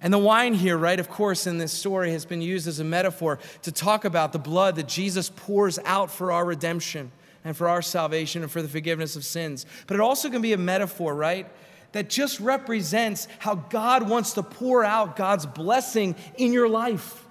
And 0.00 0.14
the 0.14 0.18
wine 0.18 0.54
here, 0.54 0.78
right, 0.78 0.98
of 0.98 1.10
course, 1.10 1.46
in 1.46 1.58
this 1.58 1.72
story 1.72 2.10
has 2.12 2.24
been 2.24 2.40
used 2.40 2.66
as 2.66 2.80
a 2.80 2.84
metaphor 2.84 3.38
to 3.62 3.70
talk 3.70 4.06
about 4.06 4.32
the 4.32 4.38
blood 4.38 4.76
that 4.76 4.88
Jesus 4.88 5.30
pours 5.36 5.78
out 5.84 6.10
for 6.10 6.32
our 6.32 6.44
redemption 6.44 7.12
and 7.44 7.54
for 7.54 7.68
our 7.68 7.82
salvation 7.82 8.42
and 8.42 8.50
for 8.50 8.62
the 8.62 8.68
forgiveness 8.68 9.14
of 9.14 9.26
sins. 9.26 9.66
But 9.86 9.96
it 9.96 10.00
also 10.00 10.30
can 10.30 10.40
be 10.40 10.54
a 10.54 10.58
metaphor, 10.58 11.14
right? 11.14 11.46
That 11.92 12.08
just 12.10 12.40
represents 12.40 13.28
how 13.38 13.54
God 13.54 14.08
wants 14.08 14.32
to 14.34 14.42
pour 14.42 14.84
out 14.84 15.16
God's 15.16 15.46
blessing 15.46 16.16
in 16.36 16.52
your 16.52 16.68
life. 16.68 17.24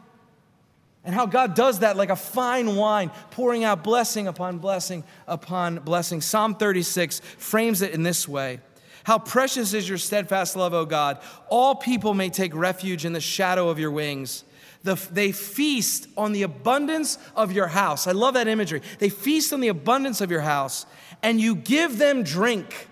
And 1.03 1.15
how 1.15 1.25
God 1.25 1.55
does 1.55 1.79
that 1.79 1.97
like 1.97 2.11
a 2.11 2.15
fine 2.15 2.75
wine, 2.75 3.11
pouring 3.31 3.63
out 3.63 3.83
blessing 3.83 4.27
upon 4.27 4.59
blessing 4.59 5.03
upon 5.27 5.79
blessing. 5.79 6.21
Psalm 6.21 6.55
36 6.55 7.21
frames 7.37 7.81
it 7.81 7.93
in 7.93 8.03
this 8.03 8.27
way 8.27 8.59
How 9.03 9.17
precious 9.17 9.73
is 9.73 9.89
your 9.89 9.97
steadfast 9.97 10.55
love, 10.55 10.73
O 10.73 10.85
God! 10.85 11.19
All 11.49 11.73
people 11.75 12.13
may 12.13 12.29
take 12.29 12.53
refuge 12.53 13.03
in 13.03 13.13
the 13.13 13.21
shadow 13.21 13.69
of 13.69 13.79
your 13.79 13.91
wings. 13.91 14.43
The, 14.83 14.95
they 15.11 15.31
feast 15.31 16.07
on 16.17 16.31
the 16.31 16.41
abundance 16.41 17.19
of 17.35 17.51
your 17.51 17.67
house. 17.67 18.07
I 18.07 18.13
love 18.13 18.33
that 18.33 18.47
imagery. 18.47 18.81
They 18.97 19.09
feast 19.09 19.53
on 19.53 19.59
the 19.59 19.67
abundance 19.67 20.21
of 20.21 20.31
your 20.31 20.41
house, 20.41 20.87
and 21.21 21.39
you 21.39 21.55
give 21.55 21.99
them 21.99 22.23
drink 22.23 22.89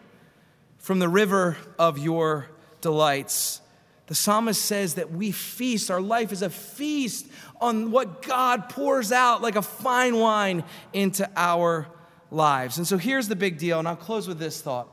from 0.79 0.99
the 0.99 1.09
river 1.09 1.57
of 1.77 1.97
your 1.97 2.47
delights. 2.81 3.61
The 4.07 4.15
psalmist 4.15 4.65
says 4.65 4.95
that 4.95 5.11
we 5.11 5.31
feast, 5.31 5.91
our 5.91 6.01
life 6.01 6.31
is 6.31 6.41
a 6.41 6.49
feast 6.49 7.27
on 7.61 7.91
what 7.91 8.23
God 8.23 8.69
pours 8.69 9.11
out 9.11 9.41
like 9.41 9.55
a 9.55 9.61
fine 9.61 10.17
wine 10.17 10.63
into 10.93 11.29
our 11.35 11.87
lives. 12.31 12.77
And 12.77 12.87
so 12.87 12.97
here's 12.97 13.27
the 13.27 13.35
big 13.35 13.59
deal, 13.59 13.77
and 13.77 13.87
I'll 13.87 13.95
close 13.95 14.27
with 14.27 14.39
this 14.39 14.61
thought. 14.61 14.87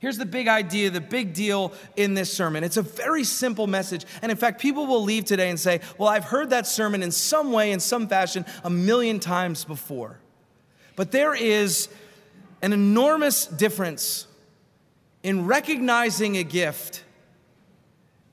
Here's 0.00 0.16
the 0.16 0.26
big 0.26 0.48
idea, 0.48 0.88
the 0.88 1.00
big 1.00 1.34
deal 1.34 1.74
in 1.94 2.14
this 2.14 2.32
sermon. 2.32 2.64
It's 2.64 2.78
a 2.78 2.82
very 2.82 3.22
simple 3.22 3.66
message. 3.66 4.06
And 4.22 4.32
in 4.32 4.38
fact, 4.38 4.58
people 4.60 4.86
will 4.86 5.04
leave 5.04 5.26
today 5.26 5.50
and 5.50 5.60
say, 5.60 5.82
Well, 5.98 6.08
I've 6.08 6.24
heard 6.24 6.50
that 6.50 6.66
sermon 6.66 7.02
in 7.02 7.10
some 7.10 7.52
way, 7.52 7.70
in 7.70 7.80
some 7.80 8.08
fashion, 8.08 8.46
a 8.64 8.70
million 8.70 9.20
times 9.20 9.64
before. 9.64 10.18
But 10.96 11.12
there 11.12 11.34
is 11.34 11.90
an 12.62 12.72
enormous 12.72 13.44
difference 13.46 14.26
in 15.22 15.46
recognizing 15.46 16.36
a 16.36 16.44
gift 16.44 17.04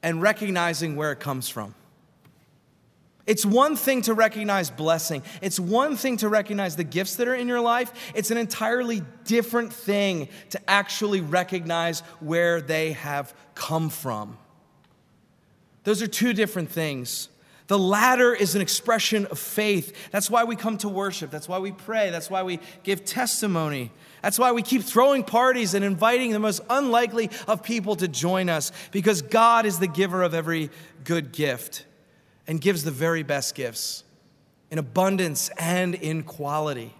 and 0.03 0.21
recognizing 0.21 0.95
where 0.95 1.11
it 1.11 1.19
comes 1.19 1.49
from. 1.49 1.75
It's 3.25 3.45
one 3.45 3.75
thing 3.75 4.03
to 4.03 4.13
recognize 4.13 4.69
blessing. 4.69 5.21
It's 5.41 5.59
one 5.59 5.97
thing 5.97 6.15
to 6.17 6.29
recognize 6.29 6.77
the 6.77 6.85
gifts 6.85 7.17
that 7.17 7.27
are 7.27 7.35
in 7.35 7.49
your 7.49 7.59
life. 7.59 7.91
It's 8.15 8.31
an 8.31 8.37
entirely 8.37 9.03
different 9.25 9.73
thing 9.73 10.29
to 10.51 10.69
actually 10.69 11.19
recognize 11.19 11.99
where 12.21 12.61
they 12.61 12.93
have 12.93 13.33
come 13.53 13.89
from. 13.89 14.37
Those 15.83 16.01
are 16.01 16.07
two 16.07 16.31
different 16.31 16.71
things. 16.71 17.27
The 17.67 17.77
latter 17.77 18.33
is 18.33 18.55
an 18.55 18.61
expression 18.61 19.25
of 19.25 19.37
faith. 19.37 20.09
That's 20.11 20.29
why 20.29 20.45
we 20.45 20.55
come 20.55 20.77
to 20.79 20.89
worship. 20.89 21.29
That's 21.29 21.49
why 21.49 21.59
we 21.59 21.73
pray. 21.73 22.09
That's 22.11 22.29
why 22.29 22.43
we 22.43 22.61
give 22.83 23.03
testimony. 23.03 23.91
That's 24.21 24.39
why 24.39 24.51
we 24.51 24.61
keep 24.61 24.83
throwing 24.83 25.23
parties 25.23 25.73
and 25.73 25.85
inviting 25.85 26.31
the 26.31 26.39
most 26.39 26.61
unlikely 26.69 27.29
of 27.47 27.63
people 27.63 27.95
to 27.97 28.07
join 28.07 28.49
us, 28.49 28.71
because 28.91 29.21
God 29.21 29.65
is 29.65 29.79
the 29.79 29.87
giver 29.87 30.23
of 30.23 30.33
every 30.33 30.69
good 31.03 31.31
gift 31.31 31.85
and 32.47 32.59
gives 32.59 32.83
the 32.83 32.91
very 32.91 33.23
best 33.23 33.55
gifts 33.55 34.03
in 34.71 34.79
abundance 34.79 35.49
and 35.57 35.95
in 35.95 36.23
quality. 36.23 36.93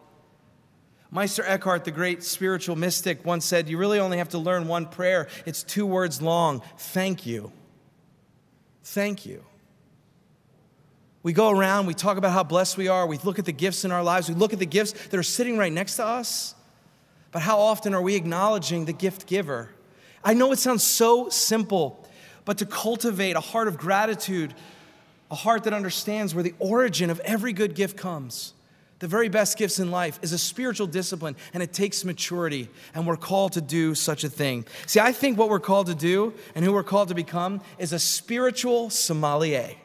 Meister 1.10 1.44
Eckhart, 1.46 1.86
the 1.86 1.92
great 1.92 2.24
spiritual 2.24 2.76
mystic, 2.76 3.26
once 3.26 3.46
said, 3.46 3.70
You 3.70 3.78
really 3.78 4.00
only 4.00 4.18
have 4.18 4.30
to 4.30 4.38
learn 4.38 4.68
one 4.68 4.86
prayer. 4.86 5.28
It's 5.46 5.64
two 5.64 5.86
words 5.86 6.22
long 6.22 6.62
thank 6.78 7.26
you. 7.26 7.52
Thank 8.84 9.26
you. 9.26 9.44
We 11.24 11.34
go 11.34 11.50
around, 11.50 11.88
we 11.88 11.94
talk 11.94 12.18
about 12.18 12.32
how 12.32 12.44
blessed 12.44 12.78
we 12.78 12.88
are, 12.88 13.06
we 13.06 13.18
look 13.18 13.38
at 13.38 13.46
the 13.46 13.52
gifts 13.52 13.84
in 13.84 13.92
our 13.92 14.04
lives, 14.04 14.30
we 14.30 14.36
look 14.36 14.54
at 14.54 14.60
the 14.60 14.66
gifts 14.66 14.94
that 15.08 15.18
are 15.18 15.24
sitting 15.24 15.58
right 15.58 15.72
next 15.72 15.98
to 15.98 16.06
us. 16.06 16.56
But 17.38 17.44
how 17.44 17.60
often 17.60 17.94
are 17.94 18.02
we 18.02 18.16
acknowledging 18.16 18.86
the 18.86 18.94
gift 18.94 19.28
giver? 19.28 19.70
I 20.24 20.34
know 20.34 20.52
it 20.54 20.58
sounds 20.58 20.82
so 20.82 21.30
simple, 21.30 22.04
but 22.46 22.58
to 22.58 22.66
cultivate 22.66 23.36
a 23.36 23.40
heart 23.40 23.68
of 23.68 23.78
gratitude 23.78 24.56
a 25.30 25.36
heart 25.36 25.66
that 25.66 25.74
understands 25.74 26.34
where 26.34 26.44
the 26.44 26.56
origin 26.58 27.12
of 27.12 27.20
every 27.20 27.54
good 27.54 27.76
gift 27.76 27.96
comes. 27.96 28.56
The 28.98 29.08
very 29.08 29.30
best 29.30 29.56
gifts 29.56 29.78
in 29.78 29.92
life 29.92 30.18
is 30.24 30.34
a 30.34 30.38
spiritual 30.40 30.88
discipline, 30.88 31.36
and 31.54 31.62
it 31.62 31.74
takes 31.74 32.04
maturity, 32.04 32.70
and 32.96 33.06
we're 33.06 33.18
called 33.18 33.52
to 33.52 33.62
do 33.62 33.94
such 33.94 34.24
a 34.24 34.30
thing. 34.32 34.66
See, 34.88 35.00
I 35.00 35.12
think 35.12 35.38
what 35.38 35.50
we're 35.50 35.60
called 35.60 35.86
to 35.88 35.96
do 35.96 36.34
and 36.56 36.66
who 36.66 36.74
we're 36.74 36.82
called 36.82 37.10
to 37.10 37.14
become 37.14 37.62
is 37.78 37.94
a 37.94 38.00
spiritual 38.00 38.90
sommelier 38.90 39.76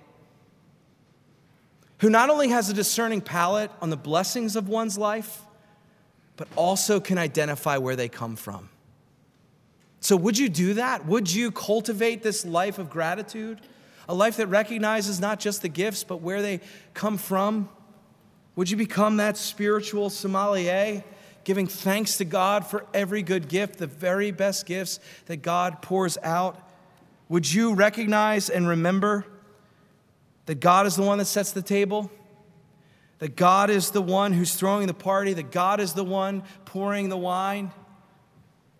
who 1.98 2.08
not 2.08 2.30
only 2.30 2.48
has 2.48 2.70
a 2.70 2.72
discerning 2.72 3.20
palate 3.20 3.70
on 3.82 3.90
the 3.90 3.96
blessings 3.98 4.56
of 4.56 4.70
one's 4.70 4.96
life, 4.96 5.42
but 6.36 6.48
also 6.56 7.00
can 7.00 7.18
identify 7.18 7.78
where 7.78 7.96
they 7.96 8.08
come 8.08 8.36
from. 8.36 8.68
So, 10.00 10.16
would 10.16 10.36
you 10.36 10.48
do 10.48 10.74
that? 10.74 11.06
Would 11.06 11.32
you 11.32 11.50
cultivate 11.50 12.22
this 12.22 12.44
life 12.44 12.78
of 12.78 12.90
gratitude? 12.90 13.60
a 14.08 14.14
life 14.14 14.36
that 14.36 14.48
recognizes 14.48 15.20
not 15.20 15.40
just 15.40 15.62
the 15.62 15.68
gifts, 15.68 16.04
but 16.04 16.20
where 16.20 16.42
they 16.42 16.60
come 16.94 17.18
from? 17.18 17.68
Would 18.56 18.70
you 18.70 18.76
become 18.76 19.16
that 19.18 19.36
spiritual 19.36 20.10
sommelier, 20.10 21.04
giving 21.44 21.66
thanks 21.66 22.18
to 22.18 22.24
God 22.24 22.66
for 22.66 22.84
every 22.92 23.22
good 23.22 23.48
gift, 23.48 23.78
the 23.78 23.86
very 23.86 24.30
best 24.30 24.66
gifts 24.66 25.00
that 25.26 25.38
God 25.38 25.82
pours 25.82 26.18
out? 26.22 26.68
Would 27.28 27.50
you 27.50 27.74
recognize 27.74 28.50
and 28.50 28.68
remember 28.68 29.24
that 30.46 30.56
God 30.56 30.86
is 30.86 30.96
the 30.96 31.02
one 31.02 31.18
that 31.18 31.24
sets 31.24 31.52
the 31.52 31.62
table? 31.62 32.10
That 33.22 33.36
God 33.36 33.70
is 33.70 33.92
the 33.92 34.02
one 34.02 34.32
who's 34.32 34.56
throwing 34.56 34.88
the 34.88 34.94
party, 34.94 35.32
that 35.34 35.52
God 35.52 35.78
is 35.78 35.92
the 35.92 36.02
one 36.02 36.42
pouring 36.64 37.08
the 37.08 37.16
wine, 37.16 37.70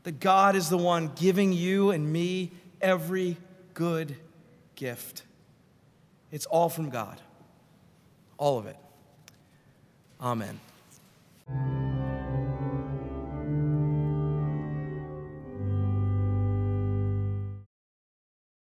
that 0.03 0.19
God 0.19 0.57
is 0.57 0.69
the 0.69 0.77
one 0.77 1.13
giving 1.15 1.53
you 1.53 1.93
and 1.93 2.13
me 2.13 2.51
every 2.81 3.37
good 3.73 4.17
gift. 4.75 5.23
It's 6.33 6.47
all 6.47 6.69
from 6.69 6.91
God. 6.91 7.21
All 8.37 8.59
of 8.59 8.67
it. 8.67 8.77
Amen. 10.21 10.59